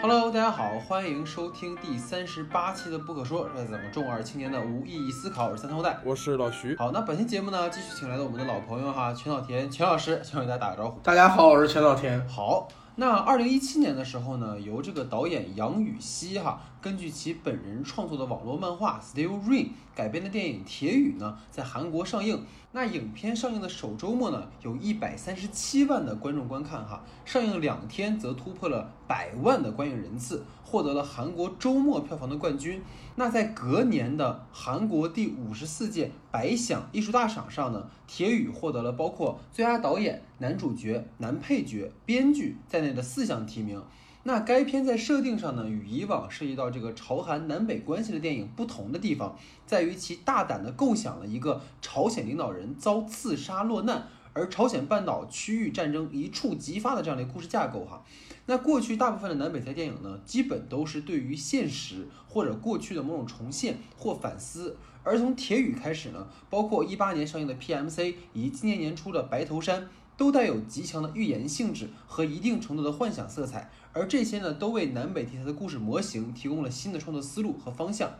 [0.00, 5.98] Hello，大家好，欢迎收听第三十八期的不可说，这是咱们中二青年的无意义思考，我是三头带。
[6.04, 6.76] 我是老徐。
[6.76, 11.00] 好，那本期节目呢，继续请来了我们的老朋友哈，全老田，全老师，先给大家打个招呼。
[11.00, 12.24] 大家好，我是全老田。
[12.28, 12.68] 好，
[13.00, 22.44] 那二零一七年的时候呢，由这个导演杨禹锡哈，根据其本人创作的网络漫画《Steel Rain》改编的电影《铁雨》呢，在韩国上映。
[22.72, 32.82] 那影片上映的首周末呢，有一百三十七万的观众观看哈，上映两天则突破了百万的观影人次，获得了韩国周末票房的冠军。
[33.16, 43.82] 那在隔年的韩国第五十四届百想艺术大赏上呢，《铁雨》获得了包括最佳导演、男主角、男配角、编剧在内的四项提名。
[44.24, 54.06] 那该片在设定上呢，与以往涉及到这个朝韩南北关系的电影不同的地方，在于其大胆地构想了一个朝鲜领导人遭刺杀落难，
[54.38, 58.04] 而朝鲜半岛区域战争一触即发的这样的故事架构哈。
[58.46, 69.82] 那过去大部分的南北台电影呢，基本都是对于现实或者过去的某种重现或反思，而从《铁雨》开始呢，包括一八年上映的 PMC 以及今年年初的《白头山》。
[70.18, 78.10] 都带有极强的预言性质和一定程度的幻想色彩，而这些呢，都为南北题材的故事模型提供了新的创作思路和方向。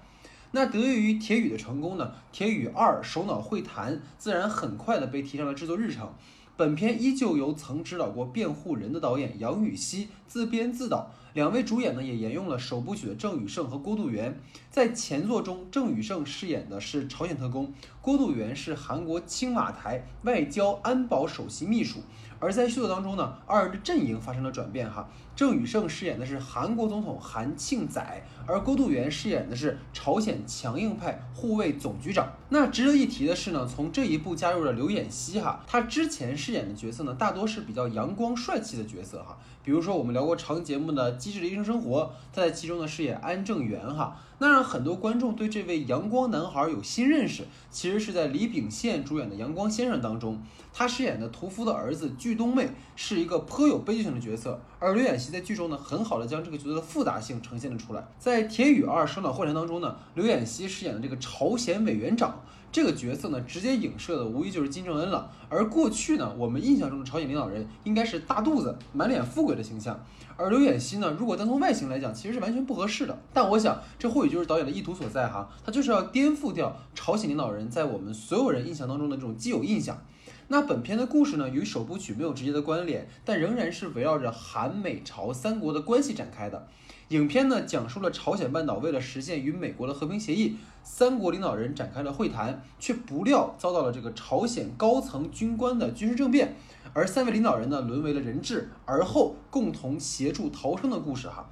[0.51, 6.11] 那得益于《铁宇》的成功呢，《铁宇二》首脑会谈自然很快的被提上了制作日程。
[6.57, 14.41] 本片依旧由曾指导过《辩护人》的导演杨禹锡自编自导，两位主演呢也沿用了首部曲的郑宇盛和郭度元。
[14.71, 22.01] 在前作中，郑宇盛饰演的是朝鲜特工，郭度元是韩国青瓦台外交安保首席秘书。
[22.41, 25.09] 而在续作当中呢，二人的阵营发生了转变哈。
[25.39, 32.29] 郑宇盛饰演的是韩国总统韩庆载，而郭度元饰演的是朝鲜强硬派护卫总局长。
[32.49, 39.39] 那值得一提的是呢，从这一部加入了刘演熙哈，他之前饰演的角色呢，大多是比较阳光帅气的角色哈。
[39.63, 44.17] 比如说我们聊过长节目的《机智的医生生活》，他在其中呢饰演安正元哈。
[44.41, 50.41] 那让很多观众对这位阳光男孩有新认识，其实是在李秉宪主演的《阳光先生》当中，
[50.73, 58.07] 他饰演的屠夫的儿子具东妹是一个颇有悲剧性的角色，而刘演熙在剧中呢，很好的将这个角色的复杂性呈现了出来。
[58.19, 62.41] 在《铁雨二首脑会谈》当中呢，刘演锡饰演的这个朝鲜委员长。
[62.71, 65.31] 这个角色呢，直接影射的无疑就是金正恩了。
[65.49, 69.99] 而过去呢，我们印象中的朝鲜领导人应该是大肚子、满脸富贵的形象。
[70.37, 73.19] 而刘演锡呢，如果单从外形来讲，其实是完全不合适的。
[73.33, 79.97] 但我想，这或许就是导演的意图所在哈，他就是要颠覆掉朝鲜领导人在我们所有人印象当中的这种既有印象。
[80.51, 86.67] 那本片的故事呢，与首部曲没有直接的关联，但仍然是围绕着韩美朝三国的关系展开的。
[87.09, 96.57] 影片呢，讲述了朝鲜半岛为了实现与美国的和平协议，三国领导人展开了会谈，却不料遭到了这个朝鲜高层军官的军事政变，
[96.95, 101.51] 而三位领导人呢，沦为了人质，而后共同协助逃生的故事哈。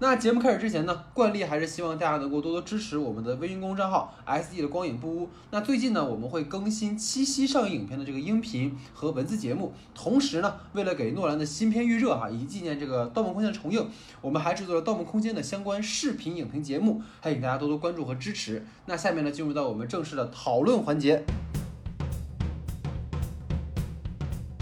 [0.00, 5.28] 那节目开始之前呢，惯例还是希望大家能够多多支持我们的微信公众账号 S D 的光影不污。
[5.50, 9.72] 那最近呢，我们会更新七夕上映影片的这个音频和文字节目。
[9.96, 13.88] 同时呢，为了给诺兰的新片预热哈，以及纪念这个《盗梦空间》的重映，
[14.20, 18.64] 我们还制作了《盗梦空间》的相关视频影评节目，还请大家多多关注和支持。
[18.86, 21.24] 那下面呢，进入到我们正式的讨论环节。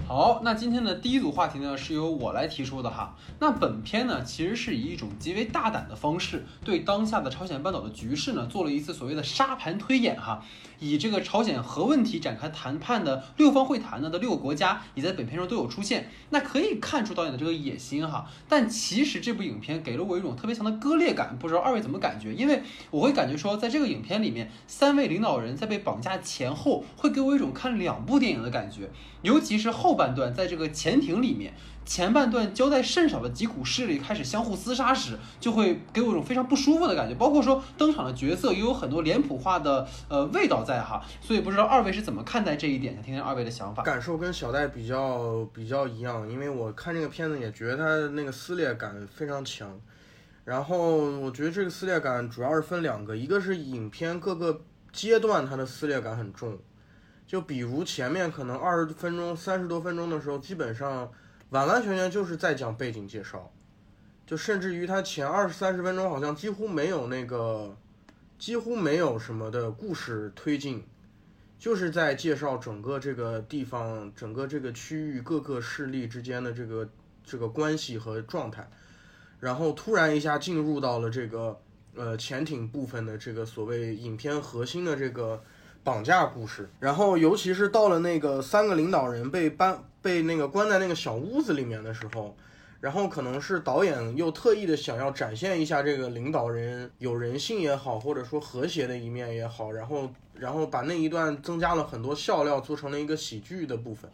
[0.08, 3.16] 好，那今天的第一组话题呢，是由我来提出的哈。
[3.40, 10.44] 那本片呢，其实是以一种极为大胆的方式，对当下的朝鲜半岛的局势呢，做了一次所谓的沙盘推演哈。
[10.78, 16.08] 以这个朝鲜核问题展开谈判的六方会谈呢的六个国家，也在本片中都有出现。
[16.30, 18.26] 那可以看出导演的这个野心哈。
[18.48, 22.32] 但其实这部影片给了我一种特别强的割裂感，不知道二位怎么感觉？
[22.32, 28.88] 因为我会感觉说，在这个影片里面，三位领导人在被绑架前后，会给我一种看两部电影的感觉，
[29.22, 29.96] 尤其是后。
[29.96, 31.54] 半段在这个潜艇里面，
[31.86, 37.14] 前半段交代甚少的几股势力开始相互厮杀时，就会给我一种非常不舒服的感觉。
[37.14, 42.94] 包括说登场的角色也有很多脸谱化的呃味道在哈，所以不知道二位是怎么看待这一点？
[42.94, 43.82] 想听听二位的想法。
[43.84, 49.80] 感受跟小戴比较比较一样，因为我看这个片子也觉得它那个撕裂感非常强。
[50.44, 54.60] 然后我觉得这个撕裂感主要是分两个，一个是影片各个
[54.92, 56.58] 阶段它的撕裂感很重。
[57.26, 61.10] 就比如前面可能二十分钟、三十多分钟的时候，基本上
[61.56, 63.50] 完完全全就是在讲背景介绍，
[64.26, 67.74] 就甚至于他前二十三十分钟好像几乎没有那个，
[68.38, 70.84] 几乎没有什么的故事推进，
[71.58, 76.86] 就是在介绍整个这个地方、整个这个区域各个势力之间的这个
[77.24, 78.68] 这个关系和状态，
[79.40, 81.58] 然后突然一下进入到了这个
[81.94, 85.42] 呃潜艇部分的这个所谓影片核心的这个。
[85.86, 92.36] 绑架故事，然后尤其是到了那个三个领导人被搬被那个关在那个小屋子里面的时候，
[92.80, 104.10] 然后可能是导演又特意的想要展现一下这个领导人有人性也好，或者说和谐的一面也好，然后然后把那一段增加了很多笑料，做成了一个喜剧的部分。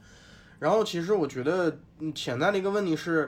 [0.58, 1.74] 然后其实我觉得
[2.14, 3.26] 潜在的一个问题是，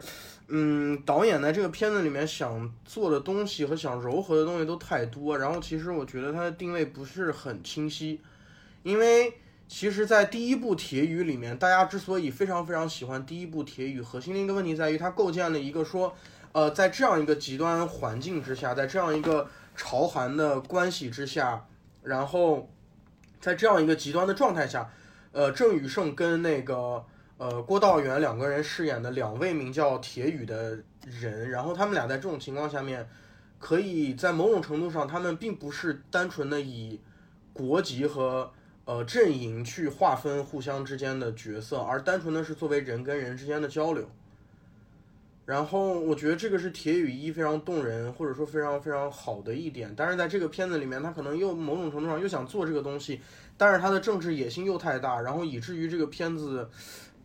[0.49, 8.21] 嗯，导演在这个片子里面想做的东西和想糅合的东西都太多，然后其实我觉得它的定位不是很清晰，
[8.85, 9.35] 因为。
[9.67, 16.15] 其实，在第一部《铁雨》里面，大家之所以非常非常喜欢第一部《铁雨》，核心的一个问题在于它构建了一个说，
[16.53, 21.67] 呃，在这样一个极端环境之下，在这样一个朝韩的关系之下，
[22.03, 22.71] 然后
[23.41, 24.89] 在这样一个极端的状态下，
[25.33, 27.03] 呃，郑宇盛跟那个
[27.39, 33.09] 呃郭道元两个人饰演的两位名叫铁雨的人，然后他们俩在这种情况下面，
[33.59, 37.01] 可以在某种程度上，他们并不是单纯的以
[37.55, 38.53] 国籍和
[38.87, 44.09] 呃，阵营去划分互相之间的角色，而单纯的是作为人跟人之间的交流。
[45.47, 49.93] 然后我觉得这个是铁雨一非常动人，或者说非常非常好的一点。
[49.97, 53.21] 但是在这个片子里面，他可能又某种程度上又想做这个东西，
[53.57, 56.69] 但是他的政治野心又太大，然后以至于这个片子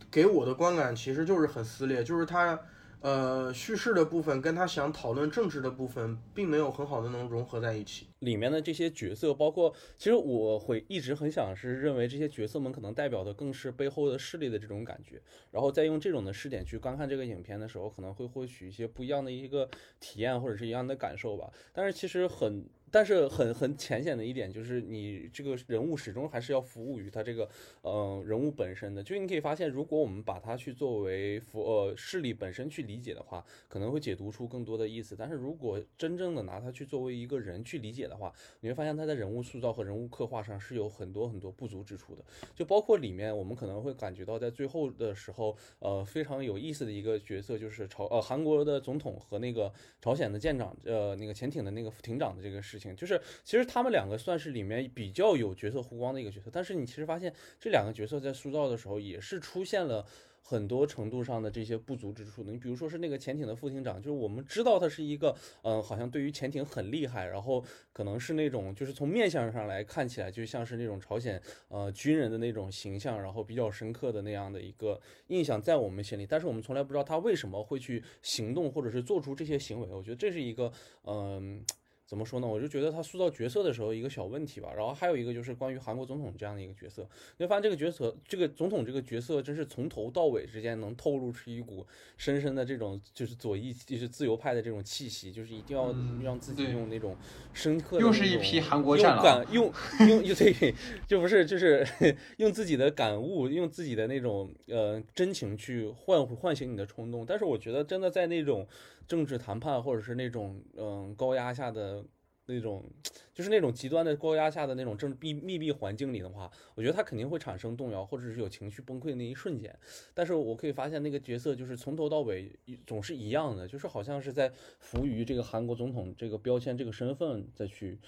[0.10, 2.60] 给我的观感其实就是很撕裂，就是他。
[3.02, 8.08] 呃，叙事的部分跟他想讨论政治的部分，并没有很好的能融合在一起。
[8.20, 19.70] 里面的这些角色，包括其实我会一直很想是认为这些角色们可能代表的更是背后的势力的这种感觉，然后再用这种的视点去观看这个影片的时候，可能会获取一些不一样的一个
[20.00, 21.50] 体验或者是一样的感受吧。
[21.72, 22.68] 但是其实很。
[22.92, 27.48] 但是很很浅显的一点就是，你这个人物始终还是要服务于他这个，
[27.84, 29.04] 嗯，人物本身的。
[29.04, 35.16] 就你可以发现，如果我们把它去作为服呃势力本身去理解的话，可能会解读出更多的意思。
[35.16, 42.24] 但是如果真正的拿它去作为一个人去理解的话，你会发现他在人物塑造和人物刻画上是有很多很多不足之处的。
[42.56, 49.72] 就包括里面我们可能会感觉到，在最后的时候，呃，非常有意思的一个角色就是朝呃韩国的总统和那个
[50.02, 52.79] 朝鲜的舰长呃那个潜艇的那个艇长的这个事。
[52.96, 60.06] 就是，其实他们两个算是里面比较有角色弧光的一个角色，但是你其实发现这两个角色在塑造的时候也是出现了
[60.42, 62.52] 很多程度上的这些不足之处的。
[62.52, 79.88] 你比如说是那个潜艇的副艇长，就是我们知道他是一个，嗯，好像对于潜艇很厉害，然后可能是那种就是从面相上来看起来就像是那种朝鲜呃军人的那种形象，然后比较深刻的那样的一个印象在我们心里，但是我们从来不知道他为什么会去行动或者是做出这些行为。
[79.94, 80.72] 我觉得这是一个，
[81.04, 81.64] 嗯。
[82.10, 82.48] 怎么说呢？
[82.48, 84.72] 我就觉得他塑造角色的时候一个小问题吧。
[84.76, 87.08] 然后还有一个就是关于韩国总统这样的一个角色，
[87.38, 91.86] 你会发现这个角色，这个总统这个角色真是从头到尾之间能透露出一股
[92.18, 97.16] 深深的这种就是左翼就是自由派的这种气息，就是一定要让自己用那种
[97.54, 99.72] 深刻的又是一批韩国战狼，用
[100.08, 100.74] 用用对，
[101.06, 101.88] 就不是就是
[102.38, 107.24] 用自己的感悟，用自己的那种呃真情去唤唤醒你的冲动。
[107.24, 108.68] 但是我觉得真的在那种。
[109.10, 112.06] 政治谈判，或者是那种嗯高压下的
[112.46, 112.86] 那种，
[113.34, 119.78] 就是那种极端的高压下的那种政闭密闭环境里的话，我觉得他肯定会产生动摇，或者是有情绪崩溃的那一瞬间。
[120.14, 122.58] 但是我可以发现那个角色就是从头到尾
[122.88, 128.00] 总是一样的，就是好像是在服务于这个韩国总统这个标签、这个身份再去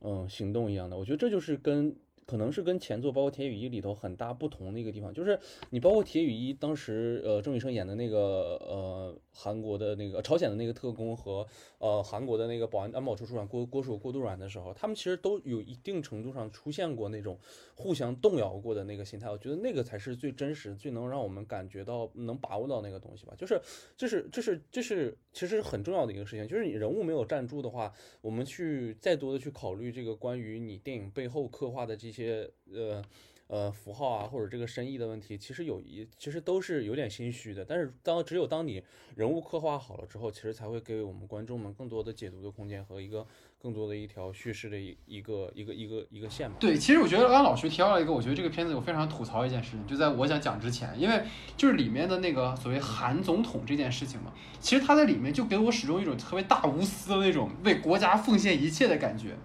[0.00, 0.98] 嗯行动一样的。
[0.98, 1.96] 我觉得这就是跟。
[2.30, 5.36] 可能是跟前作包括《铁雨一》里头很大不同的一个地方，就是
[5.70, 11.44] 你包括《铁雨一》当时，呃，郑宇盛演的那个，呃，韩国的那个朝鲜的那个特工和，
[11.78, 17.36] 呃，韩国的那个保安安保处处长郭郭守郭度软的时候，他们其实都有一定程度上出现过那种
[17.74, 19.28] 互相动摇过的那个心态。
[19.28, 23.34] 我觉得那个才是最真实、最能让我们感觉到能把握到那个东西吧。
[23.36, 23.60] 就是，
[23.96, 26.46] 这是，这是，这是其实很重要的一个事情。
[26.46, 32.19] 就是你人物没有站住的话，我们去再多的去考虑这个关于你电影背后刻画的这些。
[32.22, 33.02] 些呃
[33.48, 37.64] 呃符号啊，或者这个深意的问题，其实有一其实都是有点心虚的。
[37.64, 38.82] 但是当只有当你
[39.16, 43.26] 人物刻画好了之后，其实才会给我们观众们更多的解读的空间和一个
[43.58, 46.56] 更多的一条叙事的一一个一个一个一个线嘛。
[46.60, 51.22] 对，其实我觉得刚刚老徐提到了一个，我觉得这个片子我非常吐槽一件事情，就在我想讲之前，因为
[51.56, 59.36] 就是里面的那个所谓韩总统这件事情嘛，其实他在里面就给我始终一种特别大无私的那种为国家奉献一切的感觉。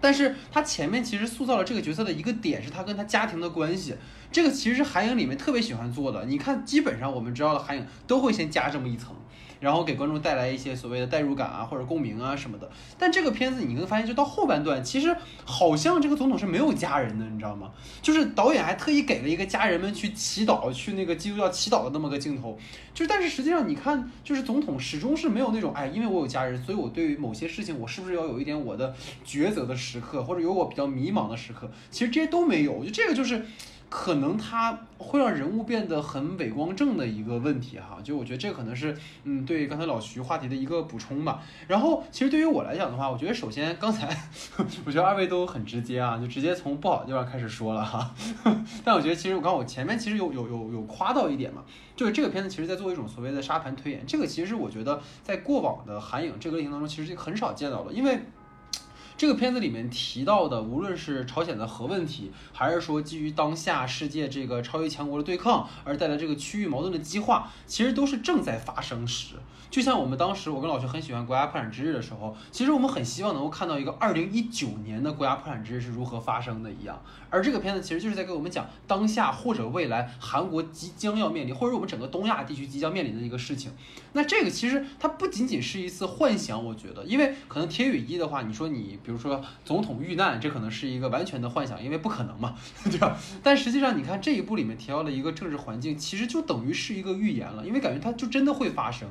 [0.00, 3.94] 但是他前面其实塑造了这个角色的一个点，是他跟他家庭的关系。
[4.30, 6.24] 这个其实是韩影里面特别喜欢做的。
[6.26, 9.14] 你看，基本上我们知道的韩影都会先加这么一层。
[9.60, 12.70] 然后给观众带来一些所谓的代入感啊，或者共鸣啊什么的。
[12.98, 17.70] 但这个片子你能发现，就到后半段，其实好像这个总统是没有家人的，你知道吗？
[18.00, 22.58] 就是导演还特意给了一个家人们去祈祷，去那个基督教祈祷的那么个镜头。
[22.94, 28.94] 就是，但是实际上你看，就是总统始终是没有那种，哎，因为我有家人，所以我对于某些事情，我是不是要有一点我的
[29.26, 31.70] 抉择的时刻，或者有我比较迷茫的时刻？
[31.90, 32.72] 其实这些都没有。
[32.72, 33.44] 我觉得这个就是。
[33.90, 37.98] 可能它会让人物变得很伟光正的一个问题哈。
[38.02, 41.42] 就我觉得这可能是嗯对刚才老徐话题的一个补充吧。
[41.66, 44.08] 然后其实对于我来讲的话，我觉得首先刚才
[44.84, 48.14] 我觉得二位都很直接啊，就直接从不好的地方开始说了哈。
[48.84, 51.62] 但我觉得其实我刚我前面其实有有有有夸到一点嘛，
[51.96, 58.20] 就是这个片子其实在做一种所谓的沙盘推演，这个其实我觉得在过往的韩影这个类型当中其实很少见到的，因为。
[59.18, 69.34] 这个片子里面提到的，无论是朝鲜的核问题，还是说基于当下世界这个超级强国的对抗而带来这个区域矛盾的激化，其实都是正在发生时。
[69.70, 77.02] 就像我们当时，我跟老徐很喜欢《国家破产之日》的时候，其实我们很希望能够看到一个二零一九年的国家破产之日是如何发生的一样。
[77.30, 83.72] 而这个片子其实就是在给我们讲当下或者未来韩国即将要面临，或者我们整个东亚地区即将面临的一个事情。
[84.12, 92.54] 那这个其实它不仅仅是一次幻想，我觉得，因为可能铁雨一的话，你说你比如说总统遇难，这可能是一个完全的幻想，因为不可能嘛，
[92.84, 93.16] 对吧？
[93.42, 99.08] 但实际上你看这一部里面提到了一个政治环境，其实就等于是一个预言了，因为感觉它就真的会发生。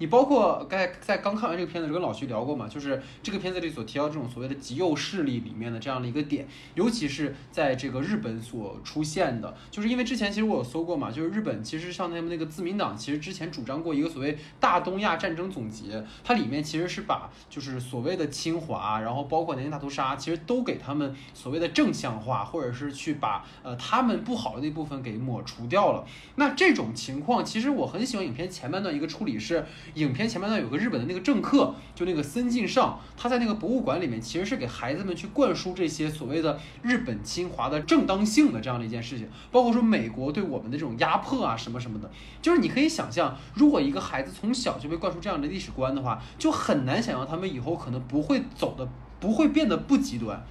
[0.00, 26.06] 你包括在在刚看完这个片子，跟老徐聊过嘛，就是这个片子里所提到这种所谓的极右势力里面的这样的一个点，尤其是在这个日本所出现的，就是因为之前其实我有搜过嘛，就是日本其实像他们那个自民党，其实之前主张过一个所谓大东亚战争总结，它里面其实是把就是所谓的侵华，然后包括南京大屠杀，其实都给他们所谓的正向化，或者是去把呃他们不好的那部分给抹除掉了。
[26.36, 29.66] 那这种情况，其实我很喜欢影片前半段一个处理是。
[29.94, 50.44] 影片前半段有个日本的那个政客，就那个森进尚，他在那个博物馆里面，其实是给孩子们去灌输这些所谓的日本侵华的正当性的这样的一件事情，包括说美国对我们的这种压迫啊什么什么的，就是你可以想象，如果一个孩子从小就被灌输这样的历史观的话，就很难想象他们以后可能不会走的，不会变得不极端。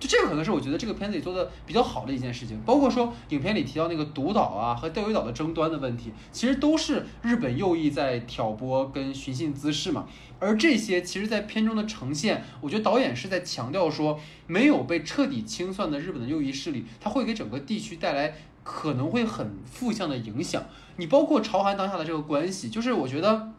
[0.00, 10.06] 就这个可能是我觉得这个片子里做的比较好的一件事情，包括说影片里提到那个独岛啊和钓鱼岛的争端的问题，其实都是日本右翼在挑拨跟寻衅滋事嘛。
[10.40, 20.62] 而这些其实，在片中的呈现，我觉得导演是在强调说，没有被彻底清算的日本的右翼势力，它会给整个地区带来可能会很负向的影响。
[20.96, 23.52] 你包括朝韩当下的这个关系，就是我觉得。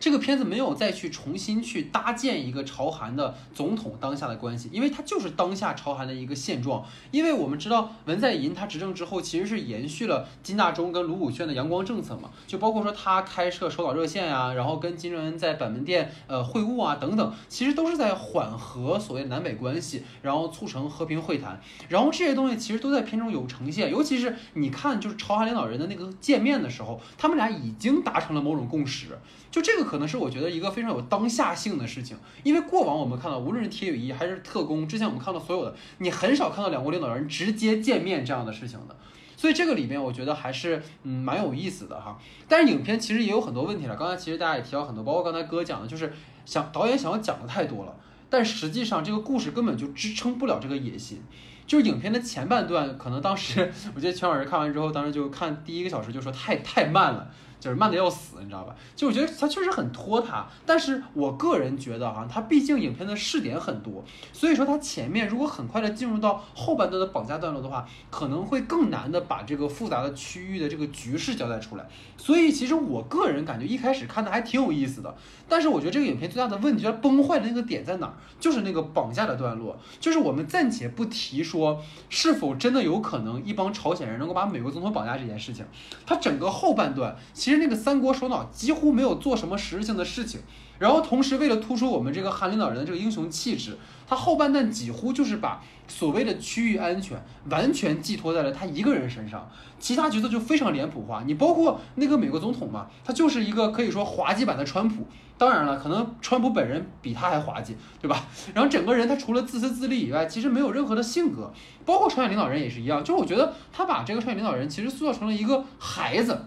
[0.00, 6.84] 这个片子没有再去重新去搭建一个朝韩的总统当下的关系，因为它就是当下朝韩的一个现状。
[7.10, 21.60] 因为我们知道文在寅他执政之后，其实是延续了金大中跟卢武铉的阳光政策嘛，就包括说他开设首脑热线呀，然后跟金正恩在板门店呃会晤啊等等，其实都是在缓和所谓南北关系，然后促成和平会谈。
[21.88, 29.18] 然后这些东西其实都在片中有呈现，尤其是你看就是朝韩领导人的那个见面的时候，他们俩已经达成了某种共识。
[29.50, 38.94] 就这个可能是我觉得一个非常有当下性的事情，因为过往我们看到，无论是铁雨一还是特工，之前我们看到所有的，你很少看到两国领导人直接见面这样的事情的，
[39.36, 42.18] 所以这个里面我觉得还是嗯蛮有意思的哈。
[42.46, 46.12] 但是影片其实也有很多问题了，刚才其实大家也提到很多，包括刚才哥讲的，就是
[46.44, 47.94] 想导演想要讲的太多了，
[48.28, 51.22] 但实际上这个故事根本就支撑不了这个野心。
[51.66, 57.30] 就是影片的前半段，可能当时 我记得全老师看完之后，当时就看第一个小时就说太太慢了。
[57.60, 58.74] 就是慢的要死，你知道吧？
[58.94, 71.86] 就我觉得它确实很拖沓，但是我个人觉得哈，它毕竟影片的试点很多，所以说它前面如果很快的进入到后半段的绑架段落的话，可能会更难的把这个复杂的区域的这个局势交代出来。
[72.16, 75.14] 所以其实我个人感觉一开始看的还挺有意思的，
[75.48, 78.14] 但是我觉得这个影片最大的问题，它崩坏的那个点在哪儿？
[78.38, 85.64] 就是那个绑架的段落，就是我们暂且不提说是否真的有可能一帮朝鲜人能够把美国总统绑架这件事情，
[86.06, 87.16] 它整个后半段。
[87.48, 90.38] 其实那个三国首脑几乎没有做什么实质性的事情，
[90.78, 99.50] 然后同时为了突出我们这个韩领导人的这个英雄气质，他后半段几乎就是把所谓的区域安全完全寄托在了他一个人身上，
[99.80, 101.22] 其他角色就非常脸谱化。
[101.24, 105.06] 你包括那个美国总统嘛，他就是一个可以说滑稽版的川普。
[105.38, 108.26] 当然了，可能川普本人比他还滑稽，对吧？
[108.52, 111.50] 然后整个人他除了自私自利以外，其实没有任何的性格。
[111.86, 116.38] 包括朝鲜领导人也是一样，就是我觉得他把这个朝鲜领导人其实塑造成了一个孩子。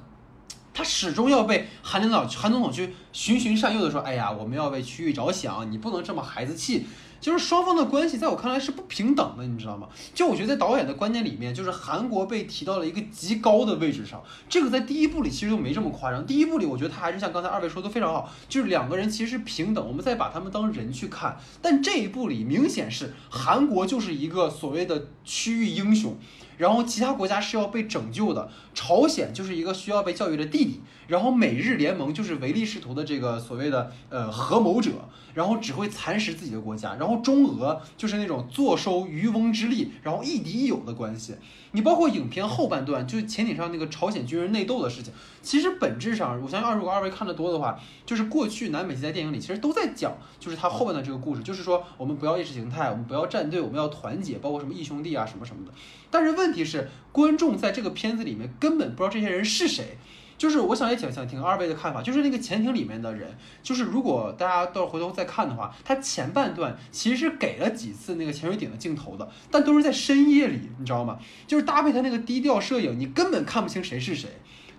[0.74, 6.86] 他始终要被韩领导、韩总统去循循善诱的说：“哎呀，我们要为区域着想，你不能这么孩子气。”
[7.22, 9.88] 就是双方的关系，在我看来是不平等的，你知道吗？
[10.12, 14.24] 就我觉得在导演的观念里面，就是韩国被提到了一个极高的位置上。
[14.50, 16.26] 这个在第一部里其实就没这么夸张。
[16.26, 21.38] 第一部里，我觉得他还是像刚才二位说的非常好，就是两个人其实是平等，我们再把他们当人去看。
[21.62, 26.18] 但这一部里明显是韩国就是一个所谓的区域英雄。
[26.58, 30.82] 然后其他国家是要被拯救的，朝鲜就是一个需要被教育的弟弟，
[31.12, 34.92] 然后美日联盟就是唯利是图的这个所谓的呃合谋者，
[35.34, 41.36] 然后只会蚕食自己的国家，然后中俄就是那种坐收渔翁之利，然后亦敌亦友的关系。
[41.74, 55.74] 你包括影片后半段，就是潜艇上那个朝鲜军人内斗的事情，其实本质上，我相信二如果二位看的多的话，就是过去南北极在电影里其实都在讲，就是他后半段这个故事，就是说我们不要意识形态，我们不要站队，我们要团结，包括什么义兄弟啊什么什么的。
[56.10, 59.98] 但是问题是，观众在这个片子里面根本不知道这些人是谁。
[60.42, 71.20] 就是我想也想想听二位的看法，就是那个潜艇里面的人，就是如果大家到回头再看的话，他前半段其实是给了几次那个潜水艇的镜头的，但都是在深夜里，你知道吗？
[71.46, 74.32] 就是搭配他那个低调摄影，你根本看不清谁是谁。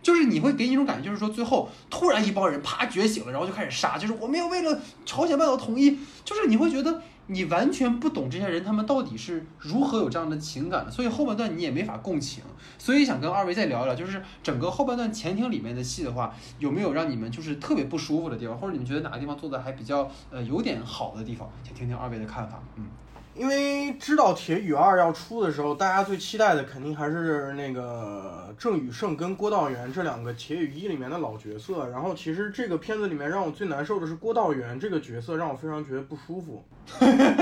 [0.03, 7.01] 就是你会给你一种感觉，就是说最后突然一帮人啪觉醒了，然后就开始杀，就是我们要为了朝鲜半岛统一，就是你会觉得。
[7.27, 12.43] 你完全不懂这些人，他们到底是如何有这样的情感的，所以后半段你也没法共情。
[12.79, 21.49] 所以想跟二位再聊一聊，就是整个后半段前厅里面的戏的话，有没有让你们就是特别不舒服的地方，或者你们觉得哪个地方做的还比较呃有点好的地方？
[21.63, 22.63] 想听听二位的看法。
[22.77, 22.87] 嗯。
[23.35, 31.89] 因为知道《铁雨二》要出的时候，大家最期待的肯定还是那个郑宇盛跟郭道元这两个《铁雨一》里面的老角色。
[31.89, 36.63] 然后，其实这个片子里面让我最难受的是郭道元这个角色，让我非常觉得不舒服。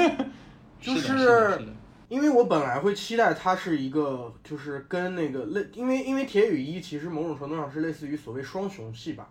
[0.80, 1.61] 就是
[2.09, 9.28] 因为我本来会期待他是一个，就是跟那个类，因为因为《铁雨一》其实某种程度上是类似于所谓双雄戏吧，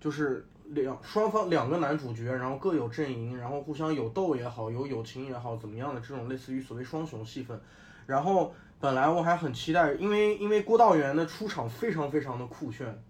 [0.00, 0.44] 就是。
[0.70, 7.60] 两双方两个男主角，然后各有阵营，然后互相有斗也好，有友情也好，怎么样的这种类似于所谓双雄戏份。
[8.06, 13.02] 然后本来我还很期待，因为因为郭道元的出场非常非常的酷炫，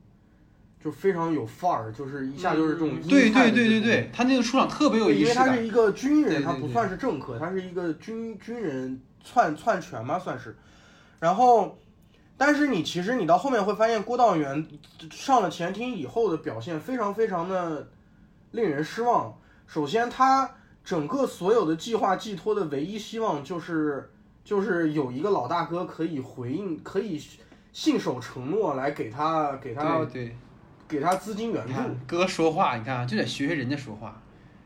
[0.82, 5.20] 就非常有范儿，就是一下就是这种对对对对对，他那个出场特别有意思。
[5.22, 10.56] 因为他是一个军人，他不算是政客，他是一个军军人篡篡权嘛算是，
[11.18, 11.78] 然后。
[12.38, 14.66] 但是你其实你到后面会发现，郭道元
[15.11, 17.88] 上了前厅以后的表现非常非常的
[18.50, 19.35] 令人失望。
[19.66, 20.50] 首先，他
[20.85, 24.11] 整个所有的计划寄托的唯一希望就是
[24.45, 27.19] 就是有一个老大哥可以回应，可以
[27.73, 30.37] 信守承诺来给他给他对
[30.87, 31.73] 给他资金援助。
[32.07, 34.21] 哥说话，你看就得学学人家说话，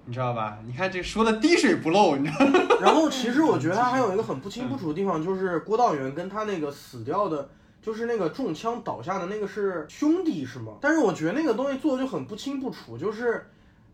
[0.07, 0.59] 你知道吧？
[0.67, 2.45] 你看这说的滴水不漏，你知道。
[2.83, 7.49] 然后其实我觉得他还有一个很不清不楚的地方，就是郭道元跟他那个死掉的。
[7.83, 10.75] 就是那个中枪倒下的那个是兄弟是吗？
[10.83, 13.47] 但是我觉得那个东西做的就很不清不楚，就是，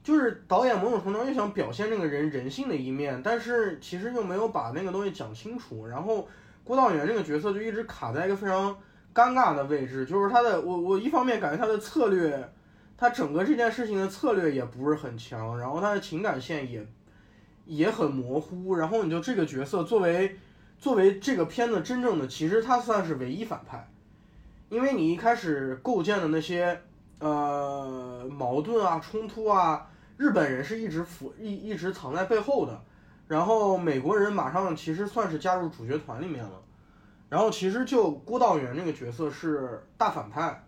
[0.03, 5.87] 就是导演某种程度又想表现那个人人性的一面，但是其实又没有把那个东西讲清楚。
[5.87, 6.29] 然后
[6.64, 8.77] 郭道元这个角色就一直卡在一个非常
[9.14, 12.53] 尴尬的位置，就是他的我我一方面感觉他的策略，
[12.96, 16.85] 他整个这件事情的策略也不是很强，然后他的情感线也
[17.66, 20.37] 也很模糊，然后你就这个角色作为。
[20.79, 23.89] 作为这个片子真正的，其实他算是唯一反派，
[24.69, 26.81] 因为你一开始构建的那些
[27.19, 32.81] 呃矛盾啊、冲突啊，日本人是一直伏一一直藏在背后的，
[33.27, 36.62] 然后美国人马上其实算是加入主角团里面了，
[37.31, 40.65] 然后其实就郭道元那个角色是大反派，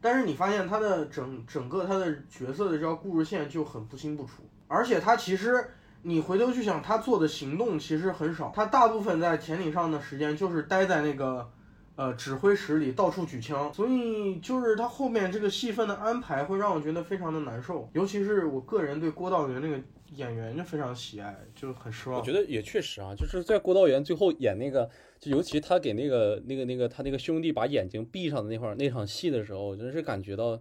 [0.00, 5.70] 但是你发现他的整整个他的角色的这条故事线就很不清不楚，而且他其实。
[6.06, 11.50] 你回头去想，他做的行动其实很少，他大部分在潜艇上的时间就是待在那个，
[11.96, 19.80] 呃，指挥室里到处举枪，所以就是他后面这个戏份的安排会让我觉得非常的难受，尤其是我个人对郭道元那个
[20.14, 22.20] 演员就非常喜爱，就很失望。
[22.20, 24.86] 我觉得也确实啊，就是在郭道元最后演那个，
[25.18, 30.60] 就尤其他给那个那个那个他那个兄弟把眼睛闭上的那会儿那场戏的时候，我真是感觉到，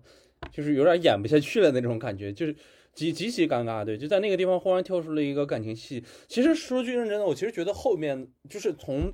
[0.54, 2.56] 就是有点演不下去了那种感觉，就是。
[2.94, 6.04] 极极其尴尬，对，就在那个地方忽然跳出了一个感情戏。
[6.28, 9.12] 其实说句认真的，我其实觉得后面就是从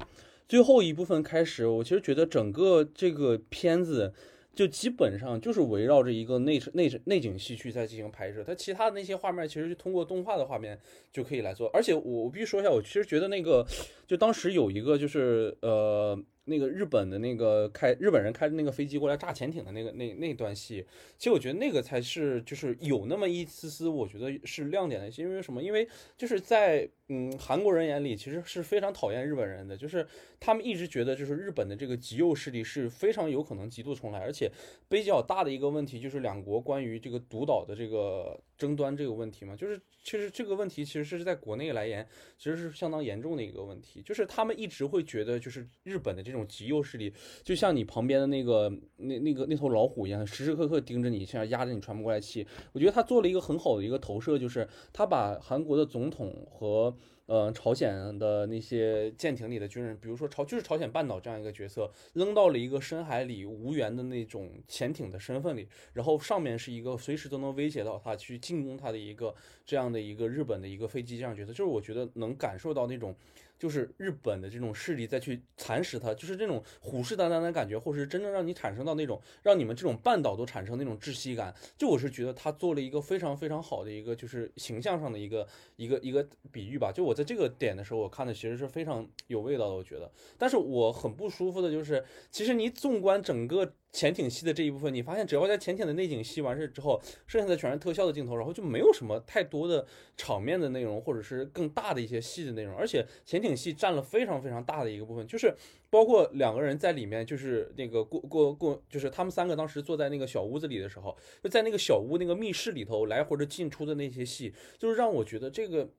[0.48, 4.14] 最后一部分开始，我其实觉得整个这个片子
[4.54, 8.44] 就基本上就是围绕着一个内内内景戏去在进行拍摄。
[8.44, 10.80] 它其他的那些画面其实就通过动画的画面
[11.12, 11.70] 就可以来做。
[11.74, 13.66] 而且我我必须说一下，我其实觉得那个
[14.08, 16.22] 就当时有一个就是呃。
[16.50, 20.86] 那个日本的那个开日本人开的那个飞机过来炸潜艇的那个那那段戏，
[21.18, 25.22] 其实我觉得那个才是就是有那么一丝丝，我觉得是亮点的戏。
[25.22, 25.62] 因为什么？
[25.62, 30.06] 因为就是在嗯韩国人眼里，其实是非常讨厌日本人的，就是
[30.40, 34.52] 他们一直觉得就是日本的这个极右势力是非常有可能极度重来，而且
[34.88, 46.46] 比较大的一个问题就是两国关于这个独岛的这个争端这个问题嘛，就是其实这个问题其实是在国内来言，其实是相当严重的一个问题，就是他们一直会觉得就是日本的这种。
[46.50, 52.46] 极右势力就像你旁边的那个那那个那头老虎一样，时时刻刻盯着你，像压着你喘不过来气。
[52.74, 56.94] 我觉得他做了一个很好的一个投射，就是他把韩国的总统和
[57.30, 73.16] 呃朝鲜的那些舰艇里的军人，比如说朝就是朝鲜半岛这样一个角色，扔到了一个深海里无缘的那种潜艇的身份里，然后上面是一个随时都能威胁到他去进攻他的一个这样的一个日本的一个飞机这样角色，就是我觉得能感受到那种。
[73.60, 81.54] 就是日本的这种势力再去蚕食它，就是这种虎视眈眈的感觉，或者是真正让你产生到那种让你们这种半岛都产生那种窒息感。
[81.78, 85.46] 就我是觉得他做了一个非常非常好的一个就是形象上的一个
[85.76, 86.92] 一个一个比喻吧。
[86.92, 90.10] 就我在这个点的时候，我看的其实是非常有味道的，我觉得。
[90.38, 93.74] 但是我很不舒服的就是，其实你纵观整个。
[93.92, 102.76] 潜艇戏的这一部分，你发现只要在潜艇的内景戏完事之后，剩下的全是特效的镜头，然后就没有什么太多的场面的内容，或者是更大的一些戏的内容。
[102.76, 105.54] 而且潜艇戏占了非常非常大的一个部分，就是
[105.90, 115.90] 包括两个人在里面，就是那个过过过，就是他们三个当时坐在那个小屋子里的时候，就在那个小屋那个密室里头来回的进出的那些戏，就是让我觉得这个。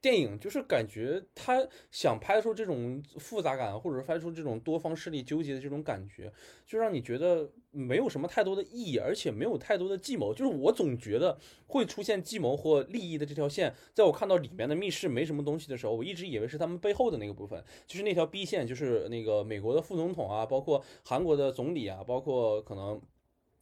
[0.00, 6.32] 电影就是感觉他想拍出这种复杂感，或者拍出这种多方势力纠结的这种感觉，
[6.66, 10.32] 就让你觉得没有什么太多的意义，而且没有太多的计谋。
[10.32, 23.00] 就是我总觉得会出现计谋或利益的这条线，在我看到里面的密室没什么东西的时候，我一直以为是他们背后的那个部分，就是那条 B 线，就是那个美国的副总统啊，包括韩国的总理啊，包括可能。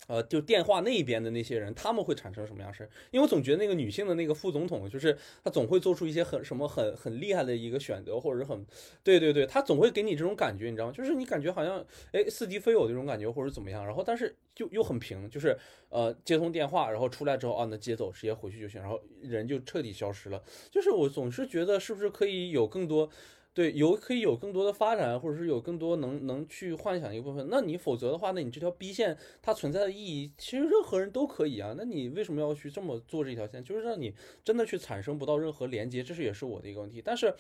[0.09, 8.65] 呃，就电话那边的那些人，他们会产生什么样事因为我总觉得那个女性的那个副总统，就是她总会做出一些很什么很很厉害的一个选择，或者很，
[9.05, 10.93] 对对对，她总会给你这种感觉，你知道吗？
[10.93, 15.55] 就是你感觉好像哎似敌非友这种感觉，或者怎么样，然后但是就又很平，就是
[15.91, 20.43] 呃接通电话，然后出来之后啊，那接走，直接回去就行，然后人就彻底消失了。
[20.71, 23.11] 就是我总是觉得是不是可以有更多。
[23.59, 27.49] 对，有可以有更多的发展，或者是有更多能能去幻想一部分。
[27.51, 31.75] 那你否则的话，那你这条 B 线它存在的意义，其实任何人都可以啊。
[31.77, 33.65] 那你为什么要去这么做这条线？
[33.65, 37.03] 就是让你真的去产生不到任何连接，这是也是我的一个问题。
[37.05, 37.35] 但是，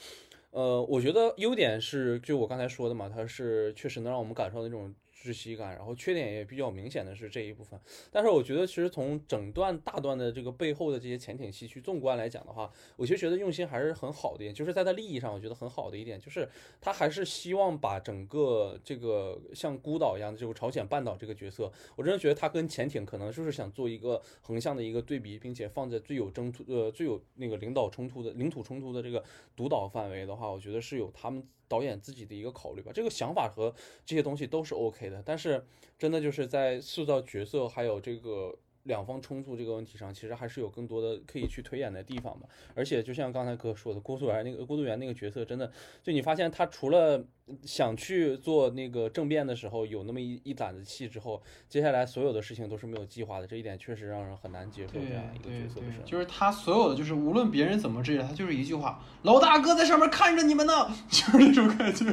[0.50, 4.92] 呃，我觉得优点是，就我刚才说的嘛，它是确实能让我们感受那种。
[5.20, 7.78] 窒息感，然后缺点也比较明显的是这一部分，
[8.10, 16.48] 但是我觉得其实从整段大段的这个背后的这些潜艇戏去纵观来讲的话，我其实觉得用心还是很好的，一点，就是在它利益上，我觉得很好的一点就是
[16.80, 29.22] 他还是希望把整个这个像孤岛一样的这个朝鲜半岛这个角色，我真的觉得他跟潜艇可能就是想做一个横向的一个对比，并且放在最有争突呃最有那个领导冲突的领土冲突的这个
[29.56, 31.46] 独岛范围的话，我觉得是有他们。
[31.68, 33.74] 导演自己的一个考虑吧，这个想法和
[34.06, 35.64] 这些东西都是 OK 的，但是
[35.98, 38.58] 真的就是在塑造角色还有这个。
[38.88, 42.48] 两方冲突这个问题上，其实还是有更多的可以去推演的地方吧。
[42.74, 45.70] 而且就像刚才哥说的，郭素媛那个郭素媛那个角色，真的
[46.02, 47.24] 就你发现他除了
[47.62, 53.46] 想去做那个政变的时候有那么一一胆子气之后，接下来所有的事情都是没有计划的。
[53.46, 54.94] 这一点确实让人很难接受。
[54.94, 60.88] 这样一个角色是，就是他所有的就是无论别人怎么追他，他就是一句话：“老大哥在上面看着你们呢。
[61.08, 62.04] ”就是那种感觉，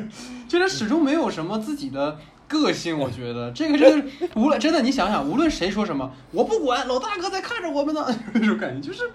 [0.48, 2.20] 就他始终没有什么自己的。
[2.48, 9.10] 个性，我觉得 这个真的无论真的，你想想，无论谁说什么，我不管，老大哥在看着我们呢， 那种感觉就是，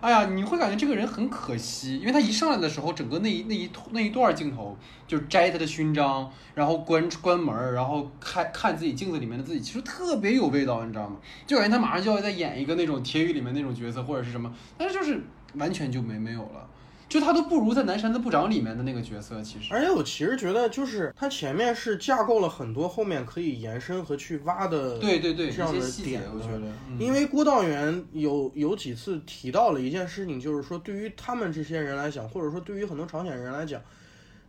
[0.00, 11.16] 哎呀，你会感觉这个人很可惜，因为他一上来的时候，整个那一那一那一段镜头，就摘他的勋章，然后关关门，然后看看自己镜子里面的自己，其实特别有味道，你知道吗？
[11.46, 15.22] 就感觉他马上就要再演一个那种铁雨里面那种角色或者是什么，但是就是
[15.54, 16.68] 完全就没没有了。
[17.08, 19.72] 就他都不如在南山的部长里面的那个角色，其实。
[19.72, 26.66] 而且我其实觉得，就是他前面是架构了很多后面可以延伸和去挖的，对对对，这样的点，我觉得。
[26.98, 33.80] 因为郭道元有有几次提到了一件事情，就是说对于他们这些人来讲，或者说对于很多朝鲜人来讲，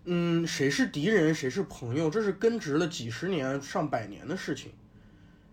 [0.05, 4.71] 嗯，谁是敌人，谁是朋友，这是根植了几十年、上百年的事情。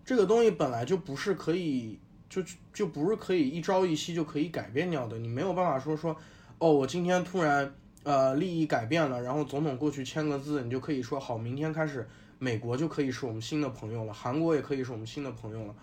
[0.06, 1.98] 这个东西本来就不是可以，
[2.30, 6.16] 就就不是可以一朝一夕就可以改变掉的，你没有办法说说。
[6.64, 7.74] 哦，我今天突然
[8.04, 15.74] 呃利益改变了，然后总统过去签个字，你就可以说好，明天开始美国就可以是我们新的朋友了，韩国也可以是我们新的朋友了。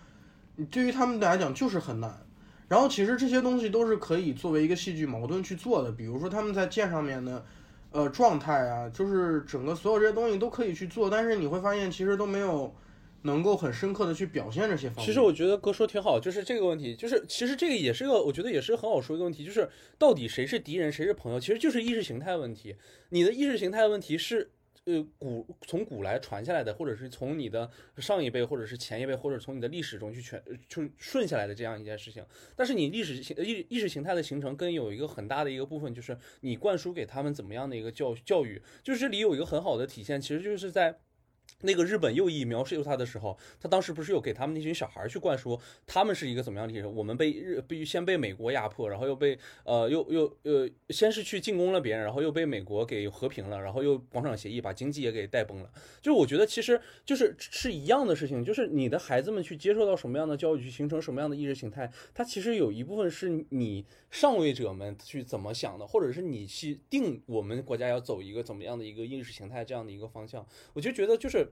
[0.56, 2.12] 你对于他们来讲就是很难。
[2.66, 7.44] 然后其实这些东西都是可以作为一个戏剧矛盾去做的，比如说他们在舰上面的
[7.92, 12.74] 呃状态啊，就是整个所有这些东西都可以去做，但是你会发现其实都没有。
[13.22, 15.06] 能够很深刻的去表现这些方面。
[15.06, 22.76] 其实我觉得哥说挺好，就是这个问题，就是其实这个也是个，我觉得也是很好说一个问题，就是到底谁是敌人，谁是朋友，其实就是意识形态问题。
[23.10, 24.50] 你的意识形态问题是，
[24.84, 32.24] 呃，古从古来传下来的，或者是从你的上一辈，或者是前一辈，或者从你的历史中去全就顺下来的这样一件事情。
[32.56, 40.98] 但是你历史形意意识形态的形成，跟有一个很大的一个部分，就是你灌输给他们怎么样的一个教教育，就是这里有一个很好的体现，其实就是在。
[41.62, 46.94] 那个日本右翼描述他的时候，他当时不是有给他们那群小孩去灌输，他们是一个怎么样的人？
[46.94, 55.70] 我们被日必须先被美国压迫，然后又被呃又又呃先是去进攻了别人，然后又被美国给和平了，然后又广场协议把经济也给带崩了。
[56.00, 70.46] 就我觉得其实就是是一样的事情，就是你的孩子们去接受到什么样的教育，去形成什么样的意识形态，它其实有一部分是你上位者们去怎么想的，或者是你去定我们国家要走一个怎么样的一个意识形态这样的一个方向。
[70.74, 71.51] 我就觉得就是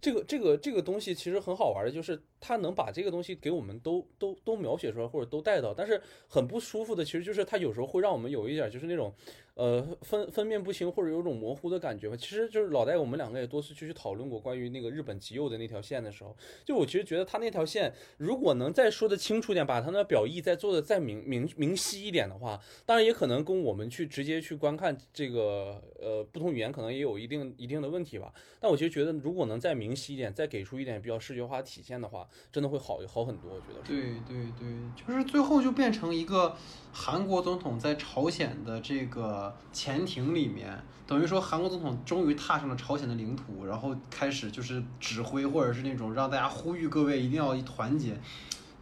[0.00, 9.12] 这个这个这个东西其实很好玩的，就是它能把这个东西给我们都都都描写出来或者都带到，但是很不舒服的，其实就是它有时候会让我们有一点就是那种。
[9.54, 12.16] 呃，分分辨不清或者有种模糊的感觉吧。
[12.16, 16.34] 其实就是老戴，我们两个也多次去去讨论过关于那个日本极右的那条线的时候，
[16.64, 28.32] 就我其实觉得他那条线如果能再说的清楚点，把他的表意再做的再明明明晰一点的话，当然也可能跟我们去直接去观看这个呃不同语言可能也有一定一定的问题吧。
[28.60, 33.50] 但我其实觉得如果能再明明晰一点，再给出一点比较视觉化体现的话，真的会好好很多。
[33.52, 36.56] 我觉得对对对，就是最后就变成一个
[36.92, 39.52] 韩国总统在朝鲜的这个。
[39.72, 48.16] 潜艇里面，等于说韩国总统终于踏上了朝鲜的领土，然后开始就是指挥，或者是那种让大家呼吁各位一定要团结，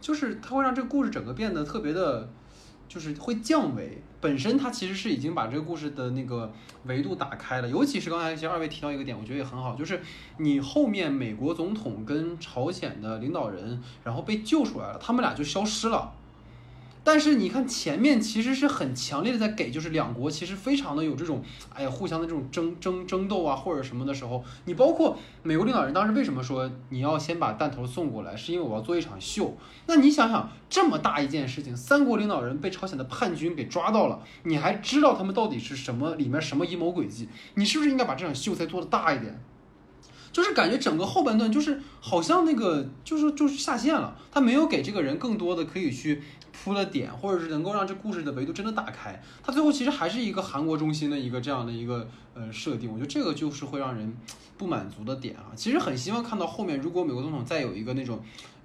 [0.01, 2.29] 就是他会让这个故事整个变得特别的，
[2.87, 4.01] 就是会降维。
[4.21, 6.51] 本身它其实是已经把这个故事的那个
[6.85, 10.01] 维度打开了，尤其是刚才其实二位提到一个点，我觉得也很好，就是
[10.37, 16.13] 你后面美国总统跟朝鲜的领导人，然后被救出来了，他们俩就消失了。
[17.11, 21.43] 但是你看前面其实是很强烈的在给，就是两国其实非常的有这种，
[21.73, 29.57] 哎呀，互相的这种争争争斗啊或者什么的时候，你包括美国领导人当时为什么说你要先把弹头送过来，是因为我要做一场秀。
[29.87, 39.41] 那你想想这么大一件事情，三国领导人被朝鲜的叛军给抓到了，你还知道他们到底是什么里面什么阴谋诡计，你是不是应该把这场秀才做的大一点？
[40.31, 46.21] 就是感觉整个后半段就是好像那个就是就是下线了，他没有给这个人更多的可以去
[46.63, 49.21] 铺的点，或者是能够让这故事的维度真的打开。
[49.41, 54.15] 它最后其实还是一个韩国中心的一个这样的一个呃设定，我觉得这个就是会让人
[54.57, 55.51] 不满足的点啊。
[55.55, 58.19] 其实很希望看到后面，如果美国总统再有一个那种